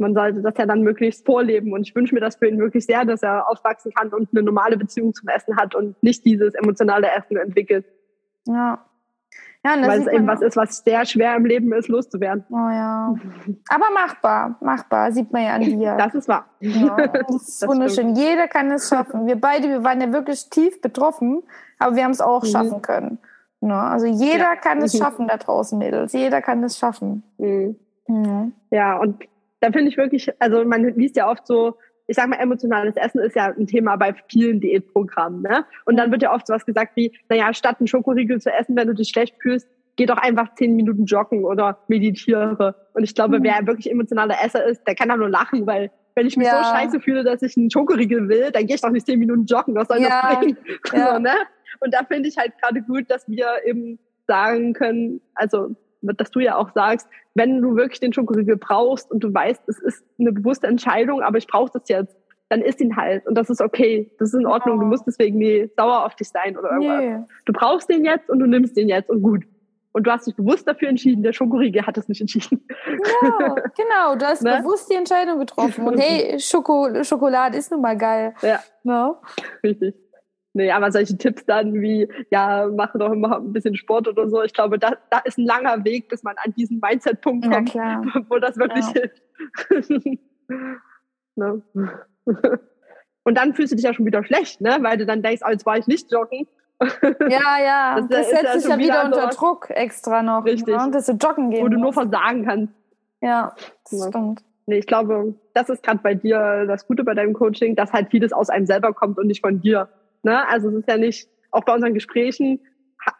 [0.00, 1.72] Man sollte das ja dann möglichst vorleben.
[1.72, 4.44] Und ich wünsche mir das für ihn wirklich sehr, dass er aufwachsen kann und eine
[4.44, 7.84] normale Beziehung zum Essen hat und nicht dieses emotionale Essen entwickelt.
[8.46, 8.78] ja.
[9.64, 12.44] Ja, weil es eben was ist, was sehr schwer im Leben ist, loszuwerden.
[12.48, 13.12] Oh ja.
[13.68, 15.96] Aber machbar, machbar, sieht man ja an dir.
[15.98, 16.46] Das ist wahr.
[16.60, 18.14] Ja, das ist Das wunderschön.
[18.14, 19.26] Jeder kann es schaffen.
[19.26, 21.42] Wir beide, wir waren ja wirklich tief betroffen,
[21.80, 22.46] aber wir haben es auch Mhm.
[22.46, 23.18] schaffen können.
[23.60, 24.56] Ja, also jeder Ja.
[24.56, 24.98] kann es Mhm.
[24.98, 26.12] schaffen da draußen, Mädels.
[26.12, 27.22] Jeder kann es schaffen.
[27.38, 27.76] Mhm.
[28.06, 28.52] Mhm.
[28.70, 29.24] Ja, und
[29.60, 33.18] da finde ich wirklich, also man liest ja oft so, ich sag mal, emotionales Essen
[33.20, 35.64] ist ja ein Thema bei vielen Diätprogrammen, ne?
[35.84, 38.86] Und dann wird ja oft sowas gesagt wie, naja, statt einen Schokoriegel zu essen, wenn
[38.86, 42.76] du dich schlecht fühlst, geh doch einfach zehn Minuten joggen oder meditiere.
[42.94, 43.44] Und ich glaube, Mhm.
[43.44, 46.62] wer wirklich emotionaler Esser ist, der kann da nur lachen, weil wenn ich mich Ja.
[46.64, 49.44] so scheiße fühle, dass ich einen Schokoriegel will, dann gehe ich doch nicht zehn Minuten
[49.44, 49.74] joggen.
[49.74, 50.08] Was soll Ja.
[50.30, 50.56] das bringen?
[50.94, 51.14] Ja.
[51.14, 51.32] So, ne?
[51.80, 56.38] Und da finde ich halt gerade gut, dass wir eben sagen können, also dass du
[56.40, 60.32] ja auch sagst, wenn du wirklich den Schokoriegel brauchst und du weißt, es ist eine
[60.32, 62.16] bewusste Entscheidung, aber ich brauche das jetzt,
[62.50, 64.88] dann isst ihn halt und das ist okay, das ist in Ordnung, du Ja.
[64.88, 67.00] musst deswegen nie sauer auf dich sein oder irgendwas.
[67.00, 67.34] Nee.
[67.46, 69.44] Du brauchst den jetzt und du nimmst den jetzt und gut.
[69.92, 72.64] Und du hast dich bewusst dafür entschieden, der Schokoriegel hat es nicht entschieden.
[73.22, 73.38] Ja,
[73.76, 74.14] genau.
[74.16, 74.58] Du hast Ne?
[74.62, 75.86] bewusst die Entscheidung getroffen.
[75.88, 78.34] Und hey, Schoko Schokolade ist nun mal geil.
[78.42, 78.60] Ja.
[78.84, 79.14] Ne?
[79.64, 79.96] Richtig.
[80.58, 84.42] Nee, aber solche Tipps dann wie, ja, mache doch immer ein bisschen Sport oder so,
[84.42, 87.70] ich glaube, da, da ist ein langer Weg, bis man an diesen Mindset-Punkt Ja, kommt,
[87.70, 88.04] klar.
[88.28, 89.22] wo das wirklich hilft.
[91.36, 91.62] ne?
[93.22, 94.78] Und dann fühlst du dich ja schon wieder schlecht, ne?
[94.80, 96.48] Weil du dann denkst, oh, jetzt war ich nicht joggen.
[97.28, 98.00] Ja, ja.
[98.00, 100.44] Das Das, ja setzt dich ja wieder unter sowas- Druck extra noch.
[100.44, 100.76] Richtig.
[100.76, 100.90] Ne?
[100.92, 102.00] Dass du joggen gehen wo du nur musst.
[102.00, 102.72] versagen kannst.
[103.20, 103.54] Ja,
[103.90, 104.08] das Ja.
[104.08, 104.42] stimmt.
[104.66, 108.10] Nee, ich glaube, das ist gerade bei dir das Gute bei deinem Coaching, dass halt
[108.10, 109.88] vieles aus einem selber kommt und nicht von dir.
[110.22, 110.48] Ne?
[110.48, 112.60] Also es ist ja nicht, auch bei unseren Gesprächen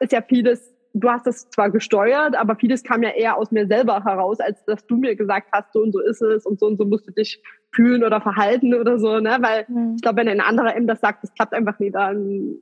[0.00, 3.66] ist ja vieles, du hast es zwar gesteuert, aber vieles kam ja eher aus mir
[3.66, 6.66] selber heraus, als dass du mir gesagt hast, so und so ist es und so
[6.66, 7.42] und so musst du dich
[7.72, 9.38] fühlen oder verhalten oder so, ne?
[9.40, 9.94] Weil Hm.
[9.96, 12.58] ich glaube, wenn ein anderer ihm das sagt, das klappt einfach nie, dann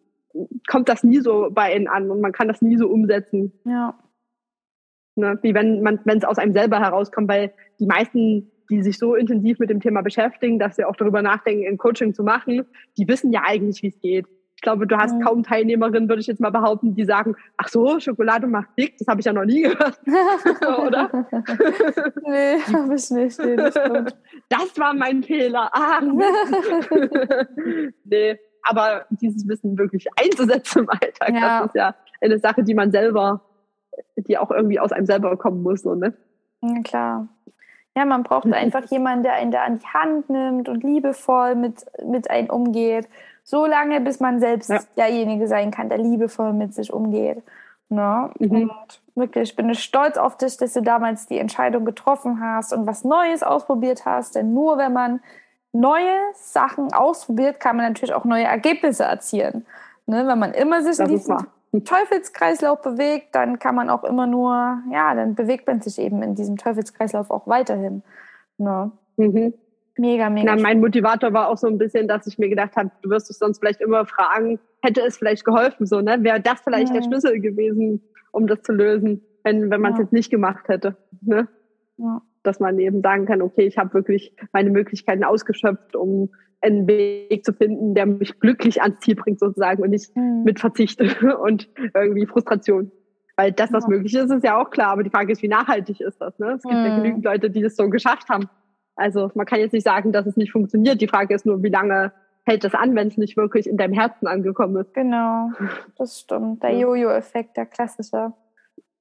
[0.68, 3.52] kommt das nie so bei ihnen an und man kann das nie so umsetzen.
[3.64, 3.98] Ja.
[5.14, 5.38] Ne?
[5.42, 9.14] Wie wenn man, wenn es aus einem selber herauskommt, weil die meisten, die sich so
[9.14, 12.64] intensiv mit dem Thema beschäftigen, dass sie auch darüber nachdenken, ein Coaching zu machen,
[12.98, 14.26] die wissen ja eigentlich, wie es geht.
[14.58, 15.20] Ich glaube, du hast Mhm.
[15.20, 19.06] kaum Teilnehmerinnen, würde ich jetzt mal behaupten, die sagen, ach so, Schokolade macht dick, das
[19.06, 20.00] habe ich ja noch nie gehört.
[20.86, 21.10] Oder?
[22.26, 23.38] nee, hab ich nicht.
[23.38, 23.74] Nee, das.
[24.48, 25.68] Das war mein Fehler.
[25.72, 26.00] Ah,
[28.04, 31.58] nee, aber dieses Wissen wirklich einzusetzen im Alltag, Ja.
[31.60, 33.42] das ist ja eine Sache, die man selber,
[34.16, 35.82] die auch irgendwie aus einem selber kommen muss.
[35.82, 36.14] So, ne?
[36.62, 37.28] Ja, klar.
[37.96, 41.86] Ja, man braucht einfach jemanden, der einen da an die Hand nimmt und liebevoll mit,
[42.04, 43.08] mit einem umgeht.
[43.42, 44.80] So lange, bis man selbst Ja.
[44.98, 47.42] derjenige sein kann, der liebevoll mit sich umgeht.
[47.88, 48.30] Ne?
[48.38, 48.70] Mhm.
[48.70, 52.86] Und wirklich, ich bin stolz auf dich, dass du damals die Entscheidung getroffen hast und
[52.86, 54.34] was Neues ausprobiert hast.
[54.34, 55.20] Denn nur wenn man
[55.72, 59.64] neue Sachen ausprobiert, kann man natürlich auch neue Ergebnisse erzielen.
[60.04, 60.26] Ne?
[60.26, 61.46] Wenn man immer sich in Das ist diesem
[61.84, 61.84] wahr.
[61.84, 66.34] Teufelskreislauf bewegt, dann kann man auch immer nur, ja, dann bewegt man sich eben in
[66.34, 68.02] diesem Teufelskreislauf auch weiterhin.
[68.58, 68.90] Ne?
[69.16, 69.54] Mhm.
[69.98, 70.54] Mega, mega.
[70.54, 73.30] Na, mein Motivator war auch so ein bisschen, dass ich mir gedacht habe, du wirst
[73.30, 76.18] dich sonst vielleicht immer fragen, hätte es vielleicht geholfen, so, ne?
[76.22, 77.06] Wäre das vielleicht der Mhm.
[77.06, 80.04] Schlüssel gewesen, um das zu lösen, wenn, wenn man es Ja.
[80.04, 81.48] jetzt nicht gemacht hätte, ne?
[81.96, 82.20] ja.
[82.42, 86.30] Dass man eben sagen kann, okay, ich habe wirklich meine Möglichkeiten ausgeschöpft, um
[86.66, 90.42] einen Weg zu finden, der mich glücklich ans Ziel bringt, sozusagen, und nicht Hm.
[90.44, 91.00] mit Verzicht
[91.40, 92.90] und irgendwie Frustration.
[93.36, 93.90] Weil das, was Ja.
[93.90, 96.52] möglich ist, ist ja auch klar, aber die Frage ist, wie nachhaltig ist das, ne?
[96.52, 96.96] Es gibt ja Mhm.
[96.96, 98.48] genügend Leute, die das so geschafft haben.
[98.96, 101.00] Also man kann jetzt nicht sagen, dass es nicht funktioniert.
[101.02, 102.12] Die Frage ist nur, wie lange
[102.46, 104.94] hält das an, wenn es nicht wirklich in deinem Herzen angekommen ist.
[104.94, 105.50] Genau,
[105.98, 106.62] das stimmt.
[106.62, 106.78] Der Ja.
[106.80, 108.32] Jojo-Effekt, der klassische.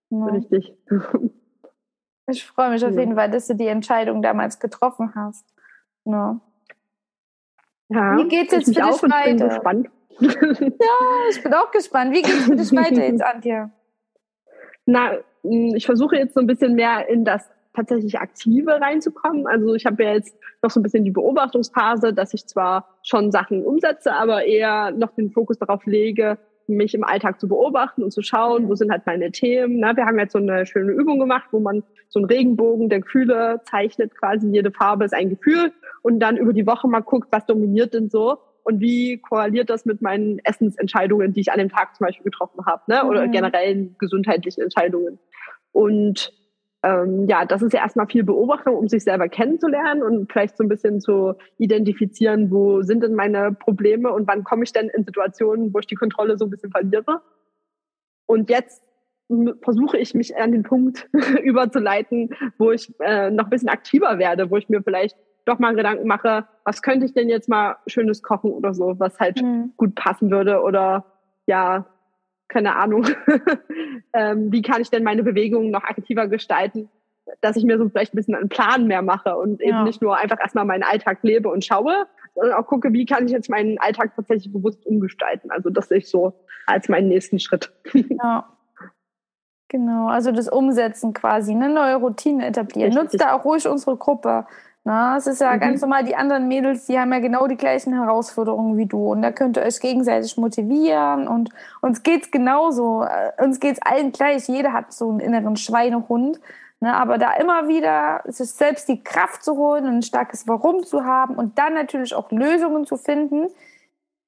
[0.10, 0.26] Ja.
[0.26, 0.74] Richtig.
[2.28, 3.02] Ich freue mich auf Ja.
[3.02, 5.46] jeden Fall, dass du die Entscheidung damals getroffen hast.
[6.06, 6.42] Ne?
[7.90, 9.48] Ja, Wie geht's ich jetzt für dich auch und bin weiter?
[9.50, 9.90] gespannt.
[11.30, 12.14] Ich bin auch gespannt.
[12.14, 13.70] Wie geht's für dich weiter jetzt, Antje?
[14.86, 15.12] Na,
[15.44, 19.48] mh, ich versuche jetzt so ein bisschen mehr in das tatsächlich Aktive reinzukommen.
[19.48, 23.32] Also ich habe ja jetzt noch so ein bisschen die Beobachtungsphase, dass ich zwar schon
[23.32, 28.12] Sachen umsetze, aber eher noch den Fokus darauf lege, mich im Alltag zu beobachten und
[28.12, 29.78] zu schauen, wo sind halt meine Themen.
[29.82, 29.92] Ne?
[29.96, 33.62] Wir haben jetzt so eine schöne Übung gemacht, wo man so einen Regenbogen der Gefühle
[33.66, 35.74] zeichnet, quasi jede Farbe ist ein Gefühl
[36.06, 39.86] und dann über die Woche mal guckt, was dominiert denn so und wie korreliert das
[39.86, 43.06] mit meinen Essensentscheidungen, die ich an dem Tag zum Beispiel getroffen habe, ne?
[43.06, 43.32] oder mhm.
[43.32, 45.18] generellen gesundheitlichen Entscheidungen.
[45.72, 46.32] Und
[46.84, 50.64] ähm, ja, das ist ja erstmal viel Beobachtung, um sich selber kennenzulernen und vielleicht so
[50.64, 55.06] ein bisschen zu identifizieren, wo sind denn meine Probleme und wann komme ich denn in
[55.06, 57.24] Situationen, wo ich die Kontrolle so ein bisschen verliere.
[58.28, 58.84] Und jetzt
[59.64, 61.10] versuche ich mich an den Punkt
[61.44, 62.30] überzuleiten,
[62.60, 66.08] wo ich äh, noch ein bisschen aktiver werde, wo ich mir vielleicht doch mal Gedanken
[66.08, 69.74] mache, was könnte ich denn jetzt mal schönes kochen oder so, was halt mhm.
[69.78, 71.06] gut passen würde oder
[71.46, 71.86] ja,
[72.48, 73.08] keine Ahnung,
[74.14, 76.90] ähm, wie kann ich denn meine Bewegungen noch aktiver gestalten,
[77.42, 79.84] dass ich mir so vielleicht ein bisschen einen Plan mehr mache und eben ja.
[79.84, 83.32] nicht nur einfach erstmal meinen Alltag lebe und schaue, sondern auch gucke, wie kann ich
[83.32, 85.52] jetzt meinen Alltag tatsächlich bewusst umgestalten.
[85.52, 86.34] Also das sehe ich so
[86.68, 87.72] als meinen nächsten Schritt.
[87.94, 88.50] Ja.
[89.68, 92.94] Genau, also das Umsetzen quasi, eine neue Routine etablieren.
[92.94, 94.46] Nutzt da auch ruhig unsere Gruppe.
[94.88, 95.60] Na, es ist ja mhm.
[95.60, 99.12] ganz normal, die anderen Mädels, die haben ja genau die gleichen Herausforderungen wie du.
[99.12, 101.28] Und da könnt ihr euch gegenseitig motivieren.
[101.28, 101.50] Und
[101.82, 103.04] uns geht's genauso.
[103.04, 104.48] Äh, uns geht's allen gleich.
[104.48, 106.40] Jeder hat so einen inneren Schweinehund.
[106.82, 110.84] Ne, aber da immer wieder sich selbst die Kraft zu holen und ein starkes Warum
[110.84, 113.48] zu haben und dann natürlich auch Lösungen zu finden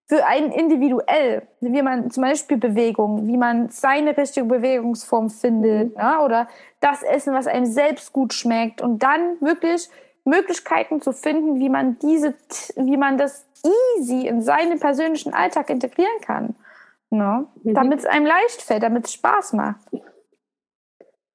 [0.07, 6.01] für einen individuell, wie man zum Beispiel Bewegung, wie man seine richtige Bewegungsform findet mhm.
[6.01, 6.47] ne, oder
[6.79, 9.89] das Essen, was einem selbst gut schmeckt und dann wirklich
[10.27, 12.35] Möglichkeiten zu finden, wie man diese,
[12.75, 13.45] wie man das
[13.97, 16.55] easy in seinen persönlichen Alltag integrieren kann.
[17.09, 17.47] Ne?
[17.63, 17.73] Mhm.
[17.73, 19.79] Damit es einem leicht fällt, damit es Spaß macht.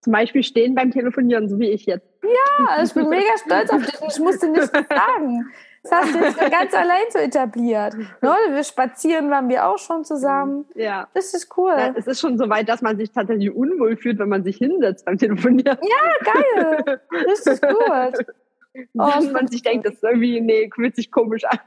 [0.02, 2.06] Zum Beispiel stehen beim Telefonieren, so wie ich jetzt.
[2.22, 4.00] Ja, ich bin mega stolz auf dich.
[4.08, 5.50] Ich musste nichts sagen.
[5.84, 7.94] Das hast du jetzt ganz allein so etabliert.
[8.22, 8.36] Ne?
[8.50, 10.66] Wir spazieren waren wir auch schon zusammen.
[10.74, 11.08] Ja.
[11.14, 11.74] Das ist cool.
[11.76, 14.58] Ja, es ist schon so weit, dass man sich tatsächlich unwohl fühlt, wenn man sich
[14.58, 15.78] hinsetzt beim Telefonieren.
[15.82, 17.00] Ja, geil.
[17.26, 18.26] Richtig gut.
[18.94, 21.58] Oh, Wenn man sich denkt, das ist irgendwie, nee, fühlt sich komisch an.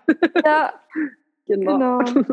[0.43, 0.73] Ja.
[1.47, 1.99] genau.
[1.99, 2.23] genau.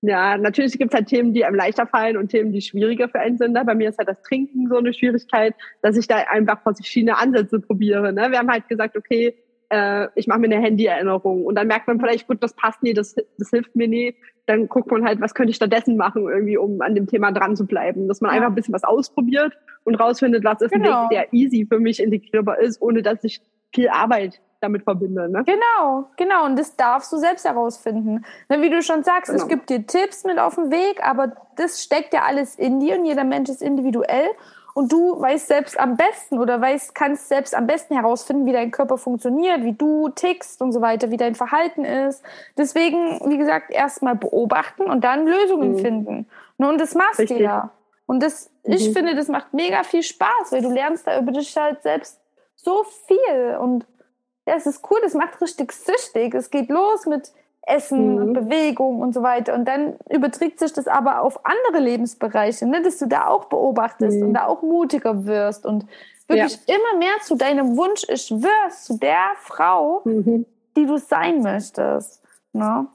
[0.00, 3.18] Ja, natürlich gibt es halt Themen, die einem leichter fallen und Themen, die schwieriger für
[3.18, 3.52] einen sind.
[3.52, 3.64] Ne?
[3.64, 7.58] Bei mir ist halt das Trinken so eine Schwierigkeit, dass ich da einfach verschiedene Ansätze
[7.58, 8.12] probiere.
[8.12, 8.30] Ne?
[8.30, 9.34] Wir haben halt gesagt, okay,
[9.70, 12.94] äh, ich mache mir eine Handy-Erinnerung und dann merkt man vielleicht, gut, das passt nie,
[12.94, 14.14] das, das hilft mir nie.
[14.46, 17.56] Dann guckt man halt, was könnte ich stattdessen machen, irgendwie, um an dem Thema dran
[17.56, 18.08] zu bleiben.
[18.08, 18.36] Dass man ja.
[18.36, 19.52] einfach ein bisschen was ausprobiert
[19.84, 21.04] und rausfindet, was ist genau.
[21.04, 23.42] ein Weg, der easy für mich integrierbar ist, ohne dass ich
[23.72, 25.28] viel Arbeit damit verbinde.
[25.28, 25.44] Ne?
[25.44, 26.44] Genau, genau.
[26.44, 28.24] Und das darfst du selbst herausfinden.
[28.48, 29.42] Ne, wie du schon sagst, genau.
[29.42, 32.98] es gibt dir Tipps mit auf dem Weg, aber das steckt ja alles in dir
[32.98, 34.28] und jeder Mensch ist individuell.
[34.74, 38.70] Und du weißt selbst am besten oder weißt, kannst selbst am besten herausfinden, wie dein
[38.70, 42.22] Körper funktioniert, wie du tickst und so weiter, wie dein Verhalten ist.
[42.56, 45.78] Deswegen, wie gesagt, erstmal beobachten und dann Lösungen mhm.
[45.78, 46.26] finden.
[46.58, 47.70] Ne, und das machst du ja.
[48.06, 48.72] Und das, mhm.
[48.72, 52.20] ich finde, das macht mega viel Spaß, weil du lernst da über dich halt selbst
[52.58, 53.86] so viel und
[54.46, 56.34] ja, es ist cool, das macht richtig süchtig.
[56.34, 57.32] Es geht los mit
[57.66, 58.22] Essen mhm.
[58.22, 59.54] und Bewegung und so weiter.
[59.54, 62.82] Und dann überträgt sich das aber auf andere Lebensbereiche, ne?
[62.82, 64.28] dass du da auch beobachtest mhm.
[64.28, 65.86] und da auch mutiger wirst und
[66.26, 66.74] wirklich ja.
[66.76, 70.46] immer mehr zu deinem Wunsch ich wirst, zu der Frau, mhm.
[70.76, 72.22] die du sein möchtest.
[72.52, 72.86] Ne?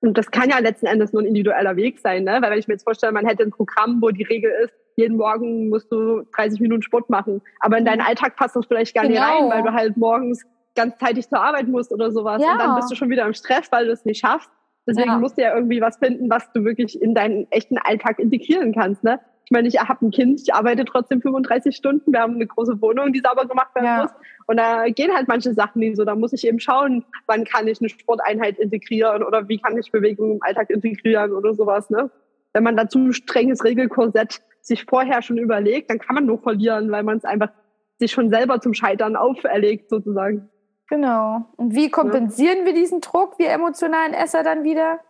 [0.00, 2.38] Und das kann ja letzten Endes nur ein individueller Weg sein, ne?
[2.40, 5.16] Weil wenn ich mir jetzt vorstelle, man hätte ein Programm, wo die Regel ist, jeden
[5.16, 7.42] Morgen musst du 30 Minuten Sport machen.
[7.60, 8.06] Aber in deinen mhm.
[8.06, 9.20] Alltag passt das vielleicht gar genau.
[9.20, 12.42] nicht rein, weil du halt morgens ganz zeitig zur Arbeit musst oder sowas.
[12.42, 12.52] Ja.
[12.52, 14.50] Und dann bist du schon wieder im Stress, weil du es nicht schaffst.
[14.86, 15.18] Deswegen ja.
[15.18, 19.04] musst du ja irgendwie was finden, was du wirklich in deinen echten Alltag integrieren kannst.
[19.04, 19.20] Ne?
[19.44, 22.12] Ich meine, ich habe ein Kind, ich arbeite trotzdem 35 Stunden.
[22.12, 24.02] Wir haben eine große Wohnung, die sauber gemacht werden ja.
[24.02, 24.10] muss.
[24.46, 26.04] Und da gehen halt manche Sachen nicht so.
[26.04, 29.92] Da muss ich eben schauen, wann kann ich eine Sporteinheit integrieren oder wie kann ich
[29.92, 31.90] Bewegung im Alltag integrieren oder sowas.
[31.90, 32.10] Ne?
[32.52, 37.02] Wenn man dazu strenges Regelkorsett sich vorher schon überlegt, dann kann man nur verlieren, weil
[37.02, 37.50] man es einfach
[37.98, 40.48] sich schon selber zum Scheitern auferlegt, sozusagen.
[40.88, 41.46] Genau.
[41.56, 42.66] Und wie kompensieren ja.
[42.66, 45.00] wir diesen Druck, wir emotionalen Esser dann wieder?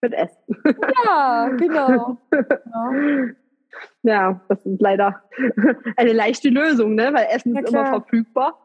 [0.00, 0.56] Mit Essen.
[1.04, 2.18] Ja, genau.
[2.30, 3.32] genau.
[4.02, 5.22] Ja, das ist leider
[5.96, 7.10] eine leichte Lösung, ne?
[7.12, 8.58] weil Essen ja, ist immer verfügbar.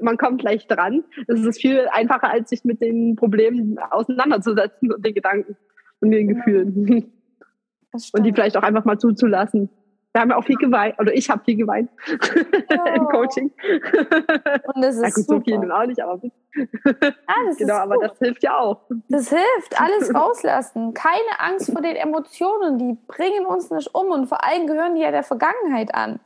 [0.00, 1.04] Man kommt leicht dran.
[1.26, 5.56] Es ist viel einfacher, als sich mit den Problemen auseinanderzusetzen und den Gedanken
[6.00, 6.38] und den genau.
[6.38, 7.12] Gefühlen.
[8.12, 9.70] Und die vielleicht auch einfach mal zuzulassen.
[10.12, 12.88] Wir haben ja auch viel geweint, oder ich habe viel geweint oh.
[12.94, 13.52] im Coaching.
[14.74, 15.34] Und das ist ja, gut, super.
[15.34, 16.18] so viel nun auch nicht, aber
[17.26, 18.80] ah, genau, aber das hilft ja auch.
[19.08, 20.94] Das hilft, alles rauslassen.
[20.94, 25.02] Keine Angst vor den Emotionen, die bringen uns nicht um und vor allem gehören die
[25.02, 26.20] ja der Vergangenheit an.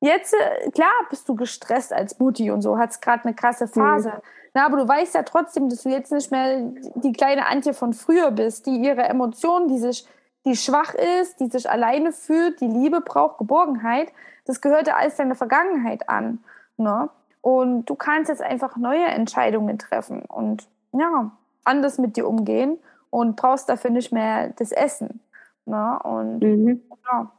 [0.00, 4.08] jetzt, äh, klar, bist du gestresst als Mutti und so, hast gerade eine krasse Phase.
[4.08, 4.22] Mhm.
[4.54, 7.92] Na, aber du weißt ja trotzdem, dass du jetzt nicht mehr die kleine Antje von
[7.92, 10.06] früher bist, die ihre Emotionen, die sich,
[10.44, 14.12] die schwach ist, die sich alleine fühlt, die Liebe braucht, Geborgenheit.
[14.46, 16.42] Das gehörte alles deiner Vergangenheit an.
[16.76, 17.10] Ne?
[17.42, 21.30] Und du kannst jetzt einfach neue Entscheidungen treffen und ja,
[21.64, 22.78] anders mit dir umgehen
[23.10, 25.20] und brauchst dafür nicht mehr das Essen.
[25.66, 25.98] Ne?
[26.02, 26.82] Und mhm.
[27.04, 27.32] ja.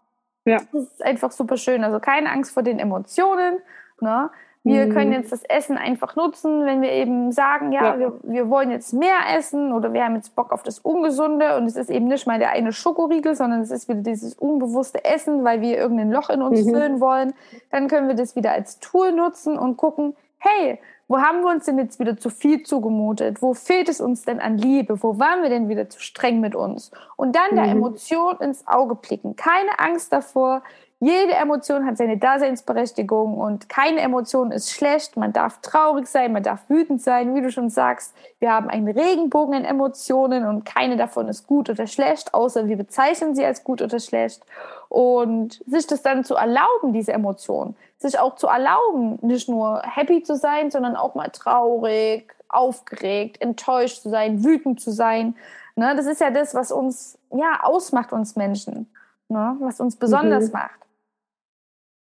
[0.46, 0.58] ja.
[0.72, 1.84] Das ist einfach super schön.
[1.84, 3.58] Also keine Angst vor den Emotionen.
[4.00, 4.30] Ne?
[4.64, 4.94] Wir mhm.
[4.94, 8.00] können jetzt das Essen einfach nutzen, wenn wir eben sagen, ja, ja.
[8.00, 11.66] Wir, wir wollen jetzt mehr essen oder wir haben jetzt Bock auf das Ungesunde und
[11.66, 15.44] es ist eben nicht mal der eine Schokoriegel, sondern es ist wieder dieses unbewusste Essen,
[15.44, 16.70] weil wir irgendein Loch in uns mhm.
[16.70, 17.34] füllen wollen.
[17.72, 21.66] Dann können wir das wieder als Tool nutzen und gucken, hey, wo haben wir uns
[21.66, 23.42] denn jetzt wieder zu viel zugemutet?
[23.42, 25.04] Wo fehlt es uns denn an Liebe?
[25.04, 26.92] Wo waren wir denn wieder zu streng mit uns?
[27.18, 27.72] Und dann der mhm.
[27.72, 29.36] Emotion ins Auge blicken.
[29.36, 30.64] Keine Angst davor,
[31.04, 35.18] jede Emotion hat seine Daseinsberechtigung und keine Emotion ist schlecht.
[35.18, 38.14] Man darf traurig sein, man darf wütend sein, wie du schon sagst.
[38.38, 42.78] Wir haben einen Regenbogen in Emotionen und keine davon ist gut oder schlecht, außer wir
[42.78, 44.46] bezeichnen sie als gut oder schlecht.
[44.90, 50.22] Und sich das dann zu erlauben, diese Emotion, sich auch zu erlauben, nicht nur happy
[50.22, 55.36] zu sein, sondern auch mal traurig, aufgeregt, enttäuscht zu sein, wütend zu sein.
[55.76, 58.88] Ne, das ist ja das, was uns ja ausmacht, uns Menschen,
[59.30, 60.54] ne, was uns besonders mhm.
[60.54, 60.82] macht.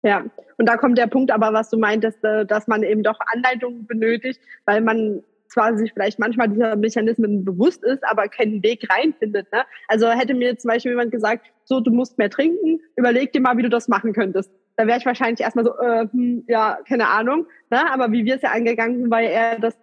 [0.03, 0.25] Ja,
[0.57, 3.87] und da kommt der Punkt aber, was du meintest, äh, dass man eben doch Anleitungen
[3.87, 9.51] benötigt, weil man zwar sich vielleicht manchmal dieser Mechanismen bewusst ist, aber keinen Weg reinfindet.
[9.51, 9.63] Ne?
[9.87, 13.55] Also hätte mir zum Beispiel jemand gesagt, so, du musst mehr trinken, überleg dir mal,
[13.57, 14.51] wie du das machen könntest.
[14.75, 17.45] Da wäre ich wahrscheinlich erstmal so, äh, hm, ja, keine Ahnung.
[17.69, 17.91] Ne?
[17.91, 19.77] Aber wie wir es ja angegangen sind, war ja eher, dass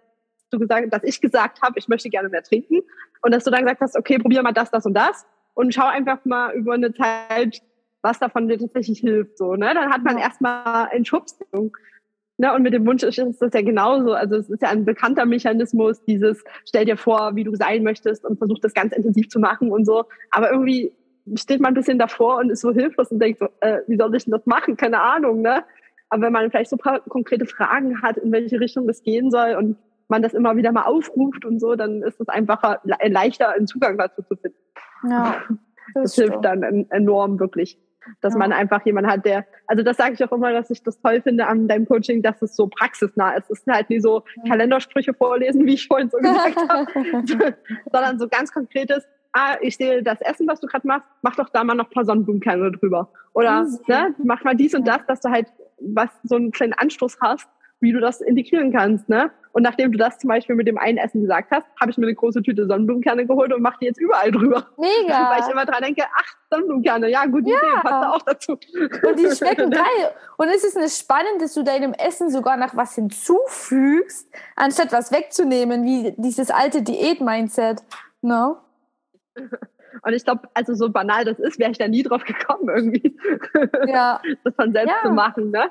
[0.51, 2.81] du gesagt, dass ich gesagt habe, ich möchte gerne mehr trinken.
[3.21, 5.25] Und dass du dann gesagt hast, okay, probier mal das, das und das.
[5.53, 7.61] Und schau einfach mal über eine Zeit,
[8.01, 9.37] was davon dir tatsächlich hilft.
[9.37, 9.71] So, ne?
[9.73, 10.23] Dann hat man ja.
[10.23, 11.37] erstmal einen Schubs.
[12.41, 12.53] Ne?
[12.53, 14.13] Und mit dem Wunsch ist das ja genauso.
[14.13, 18.25] Also es ist ja ein bekannter Mechanismus, dieses stell dir vor, wie du sein möchtest
[18.25, 20.05] und versuch das ganz intensiv zu machen und so.
[20.31, 20.91] Aber irgendwie
[21.35, 24.15] steht man ein bisschen davor und ist so hilflos und denkt so, äh, wie soll
[24.15, 24.75] ich denn das machen?
[24.75, 25.63] Keine Ahnung, ne?
[26.09, 29.55] Aber wenn man vielleicht so paar konkrete Fragen hat, in welche Richtung das gehen soll
[29.55, 29.77] und
[30.07, 33.97] man das immer wieder mal aufruft und so, dann ist es einfacher, leichter einen Zugang
[33.97, 34.57] dazu zu finden.
[35.07, 35.43] Ja,
[35.93, 37.77] das, das hilft dann enorm wirklich
[38.21, 38.39] dass ja.
[38.39, 41.21] man einfach jemand hat, der, also das sage ich auch immer, dass ich das toll
[41.21, 43.49] finde an deinem Coaching, dass es so praxisnah ist.
[43.49, 47.57] Es ist halt nie so Kalendersprüche vorlesen, wie ich vorhin so gesagt habe,
[47.91, 51.49] sondern so ganz konkretes, ah, ich sehe das Essen, was du gerade machst, mach doch
[51.49, 53.09] da mal noch ein paar Sonnenblumenkerne drüber.
[53.33, 55.47] Oder ne, mach mal dies und das, dass du halt
[55.79, 57.47] was so einen kleinen Anstoß hast,
[57.81, 59.31] wie du das integrieren kannst, ne?
[59.53, 62.05] Und nachdem du das zum Beispiel mit dem einen Essen gesagt hast, habe ich mir
[62.05, 64.67] eine große Tüte Sonnenblumenkerne geholt und mache die jetzt überall drüber.
[64.77, 65.29] Mega.
[65.31, 67.57] Weil ich immer dran denke, ach, Sonnenblumenkerne, ja, gute ja.
[67.57, 68.51] Idee, passt da auch dazu.
[68.53, 70.11] Und die schmecken geil.
[70.37, 75.11] Und es ist nicht spannend, dass du deinem Essen sogar noch was hinzufügst, anstatt was
[75.11, 77.83] wegzunehmen, wie dieses alte Diät-Mindset.
[78.21, 78.57] No?
[80.03, 83.17] Und ich glaube, also so banal das ist, wäre ich da nie drauf gekommen, irgendwie.
[83.87, 84.21] Ja.
[84.43, 85.09] das von selbst ja.
[85.09, 85.69] zu machen, ne?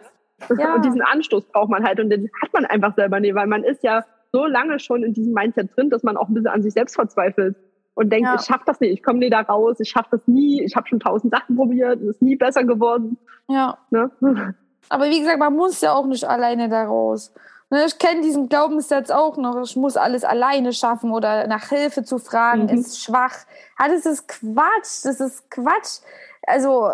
[0.58, 0.74] Ja.
[0.74, 3.64] Und diesen Anstoß braucht man halt und den hat man einfach selber nie, weil man
[3.64, 6.62] ist ja so lange schon in diesem Mindset drin, dass man auch ein bisschen an
[6.62, 7.56] sich selbst verzweifelt
[7.94, 8.36] und denkt, ja.
[8.36, 10.86] ich schaffe das nicht, ich komme nie da raus, ich schaffe das nie, ich habe
[10.86, 13.18] schon tausend Sachen probiert, es ist nie besser geworden.
[13.48, 13.78] Ja.
[13.90, 14.10] Ne?
[14.88, 17.32] Aber wie gesagt, man muss ja auch nicht alleine da raus.
[17.72, 22.02] Ne, ich kenne diesen Glaubenssatz auch noch, ich muss alles alleine schaffen oder nach Hilfe
[22.02, 22.70] zu fragen, mhm.
[22.70, 23.36] ist schwach.
[23.78, 26.00] Ja, das ist Quatsch, das ist Quatsch.
[26.42, 26.90] Also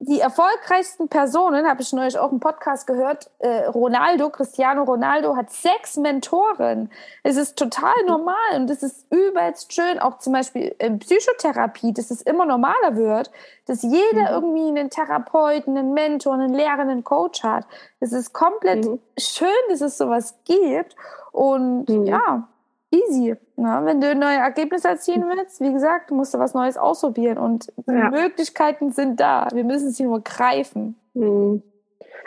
[0.00, 5.50] die erfolgreichsten Personen, habe ich neulich auch im Podcast gehört, äh, Ronaldo, Cristiano Ronaldo hat
[5.50, 6.90] sechs Mentoren.
[7.24, 12.12] Es ist total normal und es ist übelst schön, auch zum Beispiel in Psychotherapie, dass
[12.12, 13.32] es immer normaler wird,
[13.66, 14.28] dass jeder mhm.
[14.28, 17.66] irgendwie einen Therapeuten, einen Mentor, einen Lehrer, einen Coach hat.
[17.98, 19.00] Es ist komplett mhm.
[19.18, 20.94] schön, dass es sowas gibt
[21.32, 22.06] und mhm.
[22.06, 22.48] ja,
[22.90, 23.36] easy.
[23.56, 23.80] Ne?
[23.84, 27.94] Wenn du neue Ergebnisse erzielen willst, wie gesagt, musst du was Neues ausprobieren und die
[27.94, 28.10] ja.
[28.10, 29.48] Möglichkeiten sind da.
[29.52, 30.96] Wir müssen sie nur greifen.
[31.14, 31.62] Mhm.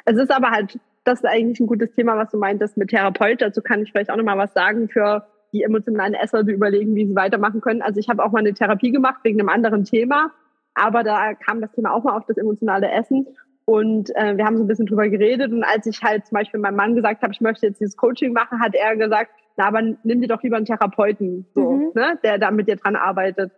[0.06, 3.42] Es ist aber halt, das ist eigentlich ein gutes Thema, was du meintest mit Therapeut.
[3.42, 7.08] Dazu kann ich vielleicht auch nochmal was sagen für die emotionalen Esser, die überlegen, wie
[7.08, 7.82] sie weitermachen können.
[7.82, 10.32] Also ich habe auch mal eine Therapie gemacht wegen einem anderen Thema,
[10.74, 13.28] aber da kam das Thema auch mal auf das emotionale Essen.
[13.66, 15.52] Und äh, wir haben so ein bisschen drüber geredet.
[15.52, 18.34] Und als ich halt zum Beispiel meinem Mann gesagt habe, ich möchte jetzt dieses Coaching
[18.34, 19.32] machen, hat er gesagt,
[19.62, 21.92] na, aber nimm dir doch lieber einen Therapeuten, so, mhm.
[21.94, 23.52] ne, der da mit dir dran arbeitet.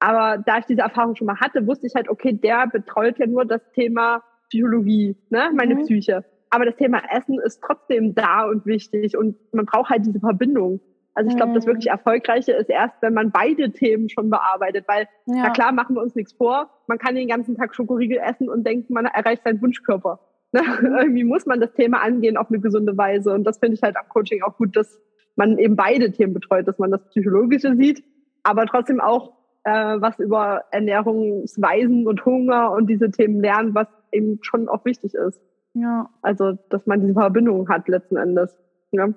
[0.00, 3.26] Aber da ich diese Erfahrung schon mal hatte, wusste ich halt, okay, der betreut ja
[3.26, 5.82] nur das Thema Psychologie, ne, meine mhm.
[5.82, 6.24] Psyche.
[6.50, 10.80] Aber das Thema Essen ist trotzdem da und wichtig und man braucht halt diese Verbindung.
[11.14, 11.70] Also ich glaube, das mhm.
[11.70, 15.44] wirklich Erfolgreiche ist erst, wenn man beide Themen schon bearbeitet, weil ja.
[15.44, 16.68] na klar machen wir uns nichts vor.
[16.88, 20.18] Man kann den ganzen Tag Schokoriegel essen und denkt, man erreicht seinen Wunschkörper.
[20.50, 20.62] Ne?
[20.82, 23.32] Irgendwie muss man das Thema angehen auf eine gesunde Weise.
[23.32, 25.00] Und das finde ich halt am Coaching auch gut, dass
[25.36, 28.04] man eben beide Themen betreut, dass man das Psychologische sieht,
[28.42, 29.32] aber trotzdem auch
[29.64, 35.14] äh, was über Ernährungsweisen und Hunger und diese Themen lernt, was eben schon auch wichtig
[35.14, 35.40] ist.
[35.72, 36.10] Ja.
[36.22, 38.56] Also, dass man diese Verbindung hat letzten Endes.
[38.92, 39.08] Ja?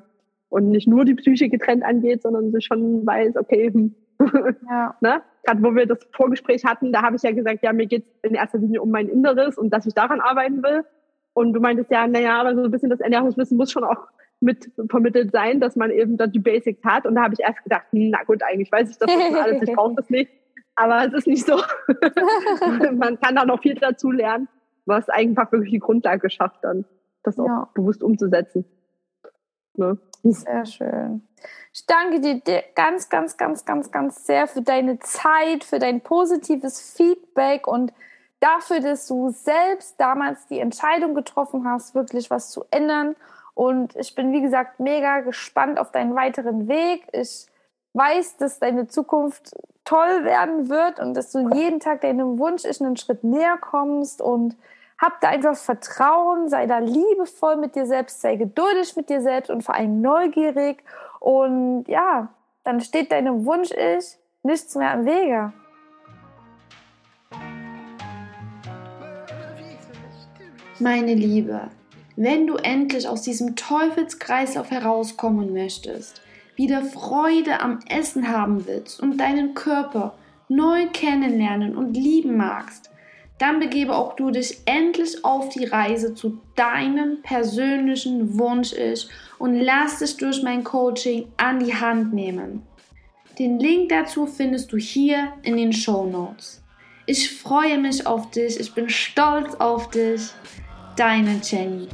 [0.50, 3.96] Und nicht nur die Psyche getrennt angeht, sondern sich schon weiß, okay, hm.
[4.70, 4.96] ja.
[5.02, 5.22] ne?
[5.48, 8.30] gerade wo wir das Vorgespräch hatten, da habe ich ja gesagt, ja, mir geht es
[8.30, 10.84] in erster Linie um mein Inneres und dass ich daran arbeiten will.
[11.34, 14.08] Und du meintest ja, naja, aber so ein bisschen das Ernährungswissen muss schon auch
[14.40, 17.06] mit vermittelt sein, dass man eben dort die Basics hat.
[17.06, 19.96] Und da habe ich erst gedacht, na gut, eigentlich weiß ich das alles, ich brauche
[19.96, 20.32] das nicht.
[20.76, 21.56] Aber es ist nicht so.
[22.94, 24.48] man kann da noch viel dazu lernen,
[24.86, 26.86] was einfach wirklich die Grundlage schafft, dann
[27.24, 27.70] das auch ja.
[27.74, 28.66] bewusst umzusetzen.
[29.74, 29.98] Ne?
[30.24, 31.28] Sehr schön.
[31.74, 32.42] Ich danke dir
[32.76, 37.94] ganz, ganz, ganz, ganz, ganz sehr für deine Zeit, für dein positives Feedback und
[38.40, 43.16] dafür, dass du selbst damals die Entscheidung getroffen hast, wirklich was zu ändern.
[43.58, 47.08] Und ich bin, wie gesagt, mega gespannt auf deinen weiteren Weg.
[47.12, 47.48] Ich
[47.94, 52.98] weiß, dass deine Zukunft toll werden wird und dass du jeden Tag deinem Wunsch einen
[52.98, 54.56] Schritt näher kommst und
[55.00, 59.50] hab da einfach Vertrauen, sei da liebevoll mit dir selbst, sei geduldig mit dir selbst
[59.50, 60.84] und vor allem neugierig.
[61.20, 62.28] Und ja,
[62.64, 65.52] dann steht deinem Wunsch-Ich nichts mehr im Wege.
[70.78, 71.72] Meine Liebe,
[72.18, 76.20] wenn du endlich aus diesem Teufelskreislauf herauskommen möchtest,
[76.56, 80.16] wieder Freude am Essen haben willst und deinen Körper
[80.50, 82.90] neu kennenlernen und lieben magst,
[83.38, 89.08] dann begebe auch du dich endlich auf die Reise zu deinem persönlichen Wunsch-Ich
[89.38, 92.64] und lass dich durch mein Coaching an die Hand nehmen.
[93.38, 96.64] Den Link dazu findest du hier in den Show Notes.
[97.06, 100.32] Ich freue mich auf dich, ich bin stolz auf dich.
[100.96, 101.88] Deine Jenny.